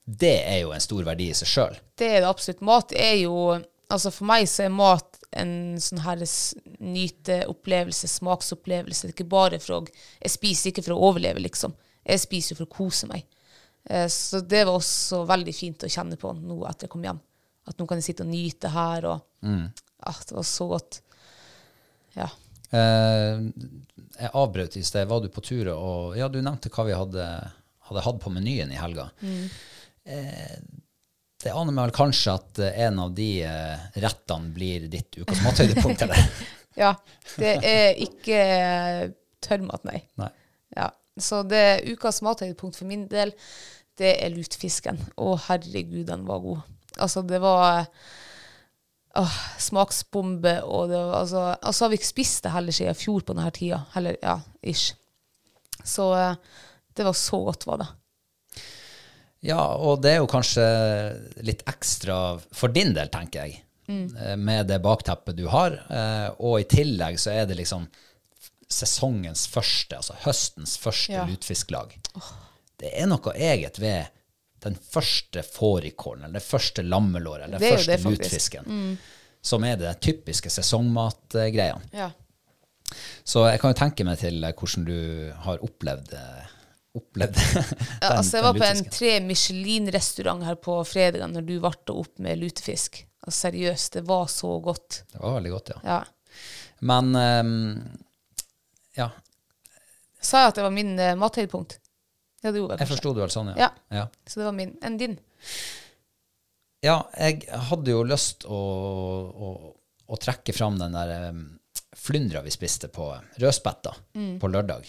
[0.06, 1.78] Det er jo en stor verdi i seg sjøl.
[1.98, 2.60] Det er det absolutt.
[2.62, 6.16] Mat er jo Altså For meg så er mat en sånn her
[6.82, 9.06] nyteopplevelse, smaksopplevelse.
[9.06, 9.88] Det er ikke bare for å
[10.22, 11.74] Jeg spiser ikke for å overleve, liksom.
[12.06, 13.24] Jeg spiser for å kose meg.
[13.88, 17.20] Eh, Så det var også veldig fint å kjenne på nå etter jeg kom hjem.
[17.68, 19.20] At nå kan jeg sitte og nyte her, og
[20.02, 21.00] ah, Det var så godt.
[22.16, 22.28] Ja.
[22.76, 23.42] Eh,
[24.16, 25.08] jeg avbrøt i sted.
[25.08, 27.28] Var du på tur og Ja, du nevnte hva vi hadde,
[27.90, 29.08] hadde hatt på menyen i helga.
[30.06, 30.56] Eh,
[31.42, 33.30] det aner meg vel kanskje at eh, en av de
[34.00, 36.44] rettene blir ditt ukas mathøydepunkt, eller?
[36.82, 36.94] ja.
[37.36, 38.42] Det er ikke
[39.44, 40.00] tørrmat, nei.
[40.20, 40.32] Nei.
[40.76, 43.34] Ja, så det ukas mathøydepunkt for min del,
[44.00, 44.98] det er lutfisken.
[45.16, 46.64] Å, herregud, den var god.
[46.96, 47.86] Altså, det var
[49.18, 53.24] åh, smaksbombe, og det altså, altså har vi ikke spist det heller siden i fjor
[53.26, 53.82] på denne tida.
[53.94, 54.94] Heller, ja, ish.
[55.84, 56.34] Så eh,
[56.96, 57.88] det var så godt, var det.
[59.46, 60.64] Ja, og det er jo kanskje
[61.46, 62.16] litt ekstra
[62.56, 64.38] for din del, tenker jeg, mm.
[64.42, 65.76] med det bakteppet du har.
[65.92, 67.84] eh, Og i tillegg så er det liksom
[68.66, 71.26] sesongens første, altså høstens første Ja.
[71.28, 71.94] lutfisklag.
[72.80, 74.08] Det er noe eget ved
[74.66, 78.12] den første fårikålen, eller det første lammelåret, eller den første det, Mm.
[78.12, 78.98] lutfisken,
[79.46, 81.80] som er det typiske sesongmatgreiene.
[81.94, 82.10] Ja.
[83.26, 86.52] Så jeg kan jo tenke meg til hvordan du har opplevd, eh,
[86.96, 87.36] opplevd
[88.02, 92.18] Ja, altså, jeg var på en tre Michelin-restaurant her på fredagen når du varte opp
[92.22, 93.02] med lutefisk.
[93.26, 95.02] Altså, seriøst, det var så godt.
[95.12, 95.80] Det var veldig godt, ja.
[95.96, 95.98] Ja.
[96.86, 97.98] Men um,
[98.96, 99.10] ja,
[100.26, 101.78] Sa jeg at det var min uh, mathøydepunkt?
[102.46, 103.66] Ja, det gjorde jeg jeg forsto det vel sånn, ja.
[103.66, 103.70] Ja.
[104.00, 104.04] ja.
[104.30, 104.76] Så det var min.
[104.86, 105.18] Enn din?
[106.84, 109.48] Ja, jeg hadde jo lyst å, å,
[110.06, 111.40] å trekke fram den der um,
[111.96, 113.08] flyndra vi spiste på
[113.42, 114.38] Rødspetta Mm.
[114.40, 114.88] på lørdag.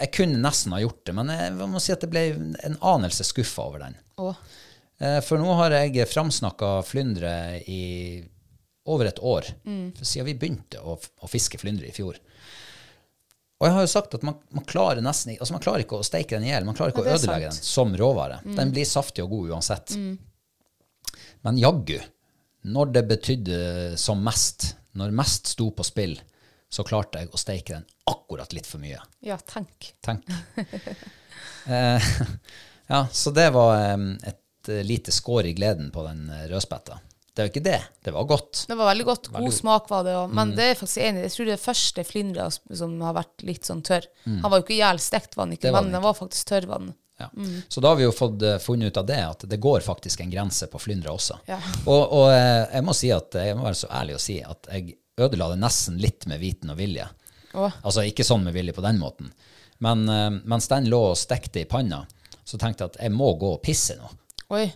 [0.00, 2.22] Jeg kunne nesten ha gjort det, men jeg må si at jeg ble
[2.64, 3.96] en anelse skuffa over den.
[4.18, 4.34] Å,
[5.00, 7.30] Eh, For nå har jeg framsnakka flyndre
[7.72, 8.20] i
[8.92, 9.94] over et år, Mm.
[9.96, 12.18] siden vi begynte å, å fiske flyndre i fjor.
[13.60, 16.06] Og jeg har jo sagt at man, man klarer nesten altså man klarer ikke å
[16.06, 16.64] steike den i hjel.
[16.64, 17.60] Man klarer ikke Ja, å ødelegge sant.
[17.60, 18.38] den som råvare.
[18.56, 19.92] Den blir saftig og god uansett.
[21.44, 21.98] Men jaggu,
[22.72, 23.60] når det betydde
[24.00, 26.16] som mest, når mest sto på spill,
[26.70, 29.00] så klarte jeg å steike den akkurat litt for mye.
[29.26, 29.90] Ja, tenk.
[30.06, 30.24] Tenk.
[31.66, 32.10] eh,
[32.92, 37.00] ja, så det var um, et eh, lite skår i gleden på den eh, rødspetta.
[37.40, 37.80] Det er jo ikke det.
[38.04, 38.58] Det var godt.
[38.68, 39.28] Det var veldig godt.
[39.30, 40.12] God Veldig- smak var det.
[40.12, 40.34] Mm.
[40.36, 41.22] men det er faktisk enig.
[41.22, 44.04] Jeg tror det er første flyndra som har vært litt sånn tørr.
[44.26, 44.42] Mm.
[44.42, 46.66] Han var jo ikke jævlig var han ikke, Det var men den var faktisk tørr.
[46.68, 46.94] Var den.
[47.16, 47.30] Ja.
[47.68, 50.20] Så da har vi jo fått eh, funnet ut av det, at det går faktisk
[50.20, 51.38] en grense på flyndre også.
[51.48, 51.56] Ja.
[51.86, 54.68] Og, og eh, jeg må si at jeg må være så ærlig å si at
[54.72, 57.08] jeg ødela det nesten litt med viten og vilje.
[57.54, 57.80] Åh.
[57.82, 59.32] Altså ikke sånn med vilje på den måten.
[59.80, 62.04] Men eh, mens den lå og stekte i panna,
[62.44, 64.12] så tenkte jeg at jeg må gå og pisse nå.
[64.52, 64.66] Oi.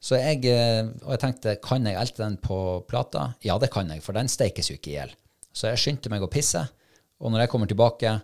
[0.00, 2.56] Så jeg, eh, og jeg tenkte, kan jeg elte den på
[2.88, 3.34] plata?
[3.44, 5.12] Ja, det kan jeg, for den steikes jo ikke i hjel.
[5.52, 6.62] Så jeg skyndte meg å pisse,
[7.20, 8.14] og når jeg kommer tilbake,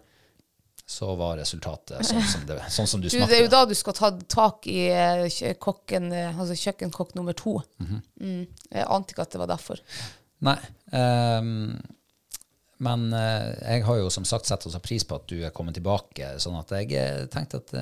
[0.87, 3.29] så var resultatet sånn som, det, sånn som du Du, smakte.
[3.33, 7.37] det er jo da du skal ta tak i eh, kokken, eh, altså kjøkkenkokk nummer
[7.37, 7.59] to.
[7.83, 8.01] Mhm.
[8.23, 8.47] mm.
[8.71, 9.83] Jeg ante ikke at det var derfor.
[10.47, 10.57] Nei.
[10.93, 11.77] Um,
[12.87, 16.35] men jeg har jo som sagt sett også pris på at du er kommet tilbake,
[16.41, 17.73] sånn at jeg tenkte at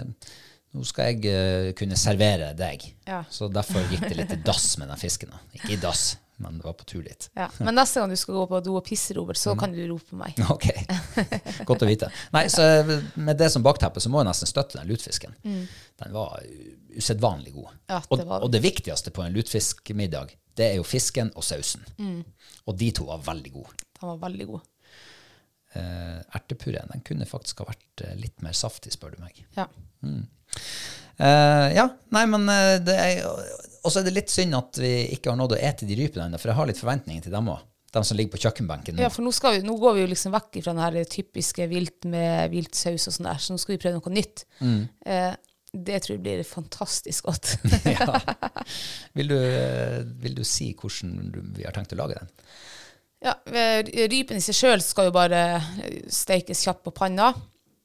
[0.74, 2.82] nå skal jeg uh, kunne servere deg.
[3.06, 3.22] Ja.
[3.30, 5.30] Så derfor gikk det litt i dass med den fisken.
[5.30, 5.38] da.
[5.54, 7.28] Ikke i dass, men det var på tur dit.
[7.38, 7.46] Ja.
[7.62, 9.42] Men neste gang du skal gå på do og pisse, Robert, Mm.
[9.44, 10.34] så kan du rope på meg.
[10.54, 10.66] Ok,
[11.70, 12.10] godt å vite.
[12.34, 12.66] Nei, så
[13.14, 15.38] Med det som bakteppe så må jeg nesten støtte den lutefisken.
[15.44, 16.42] Den var
[16.98, 17.70] usedvanlig god.
[17.70, 17.80] Mm.
[17.94, 18.36] Ja, og, det den.
[18.42, 21.82] og det viktigste på en lutfiskmiddag, det er jo fisken og sausen.
[21.98, 22.20] Mm.
[22.66, 23.78] Og de to var veldig gode.
[24.00, 24.70] Den var veldig god.
[25.74, 29.40] Uh, ertepureen den kunne faktisk ha vært eh, litt mer saftig, spør du meg.
[29.56, 29.64] Ja.
[31.16, 33.20] Eh, ja, nei, men eh, det er
[33.84, 36.26] Og så er det litt synd at vi ikke har nådd å ete de rypene
[36.26, 37.62] ennå, for jeg har litt forventninger til dem òg.
[37.94, 39.04] De som ligger på kjøkkenbenken nå.
[39.04, 42.08] Ja, for nå, vi, nå går vi jo liksom vekk fra den her typiske vilt
[42.10, 44.42] med viltsaus og sånn der, så nå skal vi prøve noe nytt.
[44.58, 44.80] Mm.
[45.06, 45.36] Uh,
[45.74, 47.52] det tror jeg blir fantastisk godt.
[47.94, 48.18] ja.
[49.14, 49.38] vil, du,
[50.24, 52.32] vil du si hvordan vi har tenkt å lage den?
[53.24, 55.44] ja, rypen i seg sjøl skal jo bare
[56.12, 57.30] stekes kjapt på panna.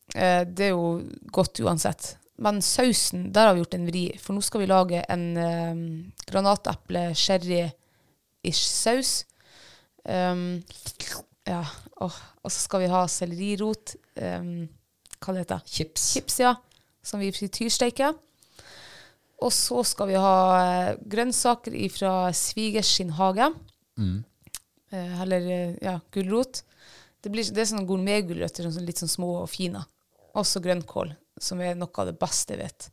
[0.10, 0.98] Det er jo
[1.32, 2.16] godt uansett.
[2.40, 6.14] Men sausen, der har vi gjort en vri, for nå skal vi lage en um,
[6.30, 9.12] granateple-sherry-ish saus.
[10.08, 10.64] Um,
[11.50, 11.64] ja,
[12.00, 12.12] og,
[12.44, 13.86] og så skal vi ha sellerirot,
[14.24, 14.68] um,
[15.20, 16.02] hva det heter Chips.
[16.14, 16.54] Chips, ja,
[17.04, 18.14] som vi frityrsteiker.
[19.40, 23.48] Og så skal vi ha eh, grønnsaker fra svigers sin hage.
[24.92, 26.64] Eh, eller eh, ja, gulrot.
[27.24, 29.82] Det, blir, det er sånne gourmetgulrøtter, sånn, litt sånn små og fine.
[30.40, 32.90] Også grønnkål, som er noe av det beste jeg vet.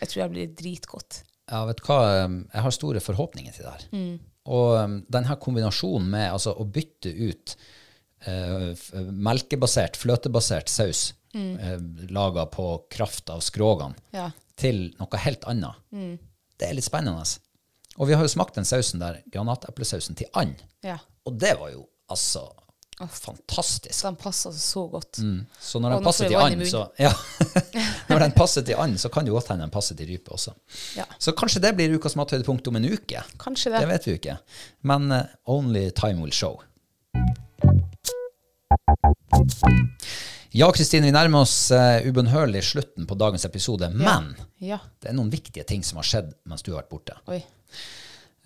[0.00, 1.22] Jeg tror jeg blir dritgodt.
[1.50, 3.84] Ja, vet hva, um, jeg har store forhåpninger til det her.
[3.92, 4.18] Mm.
[4.48, 7.56] Og um, denne kombinasjonen med altså, å bytte ut
[8.26, 8.72] eh,
[9.12, 11.58] melkebasert, fløtebasert saus Mm.
[11.60, 14.30] eh, laga på kraft av skrogene, Ja.
[14.56, 16.18] til noe helt annet, Mm.
[16.58, 17.22] det er litt spennende.
[17.98, 20.96] Og vi har jo smakt den sausen der, granateplesausen til and, ja.
[21.26, 22.48] og det var jo altså
[23.06, 24.02] fantastisk.
[24.02, 25.20] Den passer så godt.
[25.60, 27.12] Så når den passer til and, så ja.
[28.10, 30.54] Når den passer til and, så kan det godt hende den passer til rype også.
[30.96, 31.04] Ja.
[31.18, 33.22] Så kanskje det blir ukas mathøydepunkt om en uke.
[33.38, 33.84] Kanskje det.
[33.84, 34.38] Det vet vi ikke.
[34.82, 36.58] Men uh, only time will show.
[40.50, 43.90] Ja, Kristine, vi nærmer oss uh, ubønnhørlig slutten på dagens episode.
[43.94, 44.32] Men
[44.64, 44.78] Ja.
[45.02, 47.18] det er noen viktige ting som har skjedd mens du har vært borte.
[47.30, 47.42] Oi.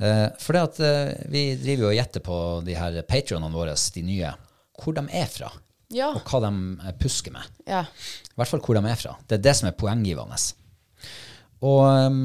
[0.00, 2.36] Uh, for det at eh, vi driver jo og gjetter på
[2.66, 4.30] de her patronene våre, de nye,
[4.80, 5.50] hvor de er fra.
[5.92, 6.08] Ja.
[6.16, 7.60] Og hva de eh, pusker med.
[7.68, 7.84] Ja.
[7.86, 9.12] I hvert fall hvor de er fra.
[9.28, 10.38] Det er det som er poenggivende.
[11.62, 12.24] Og um,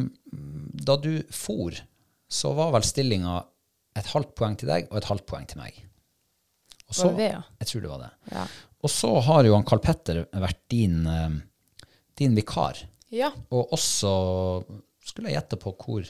[0.87, 1.75] da du for,
[2.31, 3.41] så var vel stillinga
[3.97, 5.77] et halvt poeng til deg og et halvt poeng til meg.
[6.87, 7.43] Og så, Var det det, ja?
[7.59, 8.11] Jeg tror det var det.
[8.31, 8.47] Ja.
[8.87, 11.01] Og så har jo han Carl Petter vært din,
[12.17, 12.79] din vikar.
[13.11, 13.33] ja.
[13.51, 14.13] Og også
[15.03, 16.07] skulle jeg gjette på hvor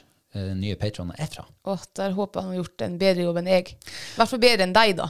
[0.57, 1.45] nye patroner er fra.
[1.67, 3.75] Åh, der håper jeg han har gjort en bedre jobb enn jeg.
[3.77, 5.09] I hvert fall bedre enn deg, da.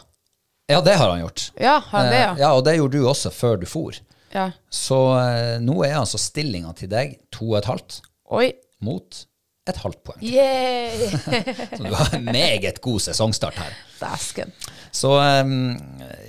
[0.67, 1.45] Ja, det har han gjort.
[1.55, 2.31] Ja, har han det, ja?
[2.33, 3.95] Eh, ja, og det gjorde du også før du for.
[4.33, 4.49] Ja.
[4.73, 8.01] Så eh, nå er altså stillinga til deg to og et halvt
[8.35, 8.49] Oi.
[8.83, 9.21] mot
[9.67, 10.19] et halvt poeng.
[10.23, 11.07] Yay!
[11.77, 13.73] Så du har en meget god sesongstart her.
[13.99, 14.53] Dæsken.
[14.95, 15.11] Så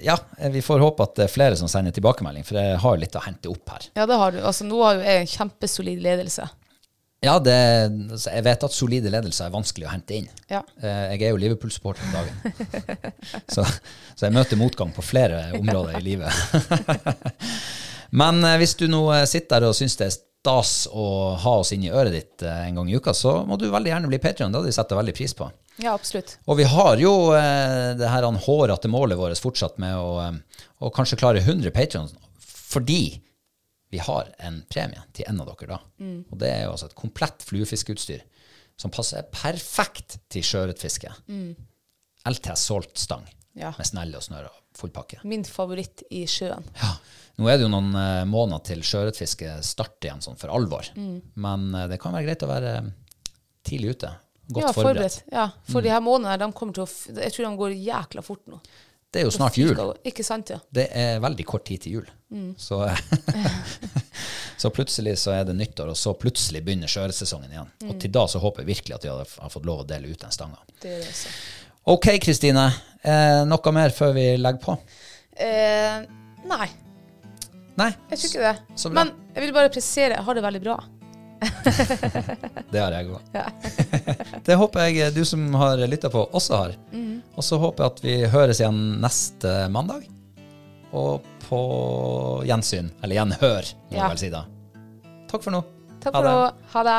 [0.02, 0.16] ja,
[0.50, 3.22] vi får håpe at det er flere som sender tilbakemelding, for jeg har litt å
[3.22, 3.86] hente opp her.
[3.94, 4.40] Ja, det har du.
[4.42, 6.48] Altså, nå har jo jeg en kjempesolid ledelse.
[7.24, 7.54] Ja, det,
[8.12, 10.28] altså, jeg vet at solide ledelser er vanskelig å hente inn.
[10.50, 10.60] Ja.
[10.78, 12.62] Eh, Jeg er jo Liverpool-supporter om dagen.
[13.54, 13.64] Så,
[14.14, 16.30] så jeg møter motgang på flere områder i livet.
[18.22, 21.56] Men eh, hvis du nå eh, sitter der og syns det er stas å ha
[21.60, 24.20] oss inn i øret ditt en gang i uka, så må du veldig gjerne bli
[24.22, 24.54] Patreon.
[24.54, 25.50] Det hadde vi setter veldig pris på.
[25.82, 26.36] Ja, absolutt.
[26.46, 30.30] Og vi har jo eh, det her hårete målet vårt fortsatt med å,
[30.86, 33.18] å kanskje klare 100 Patreons Fordi
[33.90, 35.78] vi har en premie til en av dere da.
[36.02, 36.18] Mm.
[36.30, 38.20] Og det er jo altså et komplett fluefiskeutstyr
[38.78, 41.10] som passer perfekt til sjøørretfiske.
[42.28, 43.26] LTS Salt-stang
[43.58, 43.62] Mm.
[43.64, 43.72] Ja.
[43.74, 45.16] med snelle og snøre og full pakke.
[45.26, 46.62] Min favoritt i sjøen.
[46.78, 46.92] Ja.
[47.40, 50.86] Nå er det jo noen uh, måneder til sjøørretfiske starter igjen sånn for alvor.
[50.94, 51.16] Mm.
[51.42, 52.74] Men uh, det kan være greit å være
[53.66, 54.12] tidlig ute.
[54.48, 55.16] Godt ja, forberedt.
[55.18, 55.34] forberedt.
[55.34, 58.46] Ja, for de her månedene, de kommer til å Jeg tror de går jækla fort
[58.52, 58.60] nå.
[59.08, 59.78] Det er jo snart jul.
[60.06, 60.58] Ikke sant, ja.
[60.68, 62.08] Det er veldig kort tid til jul.
[62.28, 62.50] Mm.
[62.60, 62.82] Så,
[64.62, 67.70] så plutselig så er det nyttår, og så plutselig begynner skjøresesongen igjen.
[67.80, 67.92] Mm.
[67.92, 70.20] Og til da så håper jeg virkelig at de har fått lov å dele ut
[70.26, 70.60] den stanga.
[70.82, 71.32] Også.
[71.88, 72.66] Ok, Kristine.
[73.00, 74.76] Eh, noe mer før vi legger på?
[75.38, 76.04] Eh,
[76.50, 76.68] nei,
[77.78, 78.90] Nei, jeg tror ikke det.
[78.90, 80.76] Men jeg vil bare presisere, jeg har det veldig bra.
[82.72, 83.20] det har jeg òg.
[84.46, 86.76] det håper jeg du som har lytta på, også har.
[86.92, 87.20] Mm.
[87.38, 90.06] Og så håper jeg at vi høres igjen neste mandag.
[90.96, 91.60] Og på
[92.48, 94.02] gjensyn, eller gjenhør, må Ja.
[94.06, 94.44] jeg vel si da.
[95.28, 95.62] Takk for nå.
[96.00, 96.36] Takk for nå.
[96.74, 96.98] Ha det.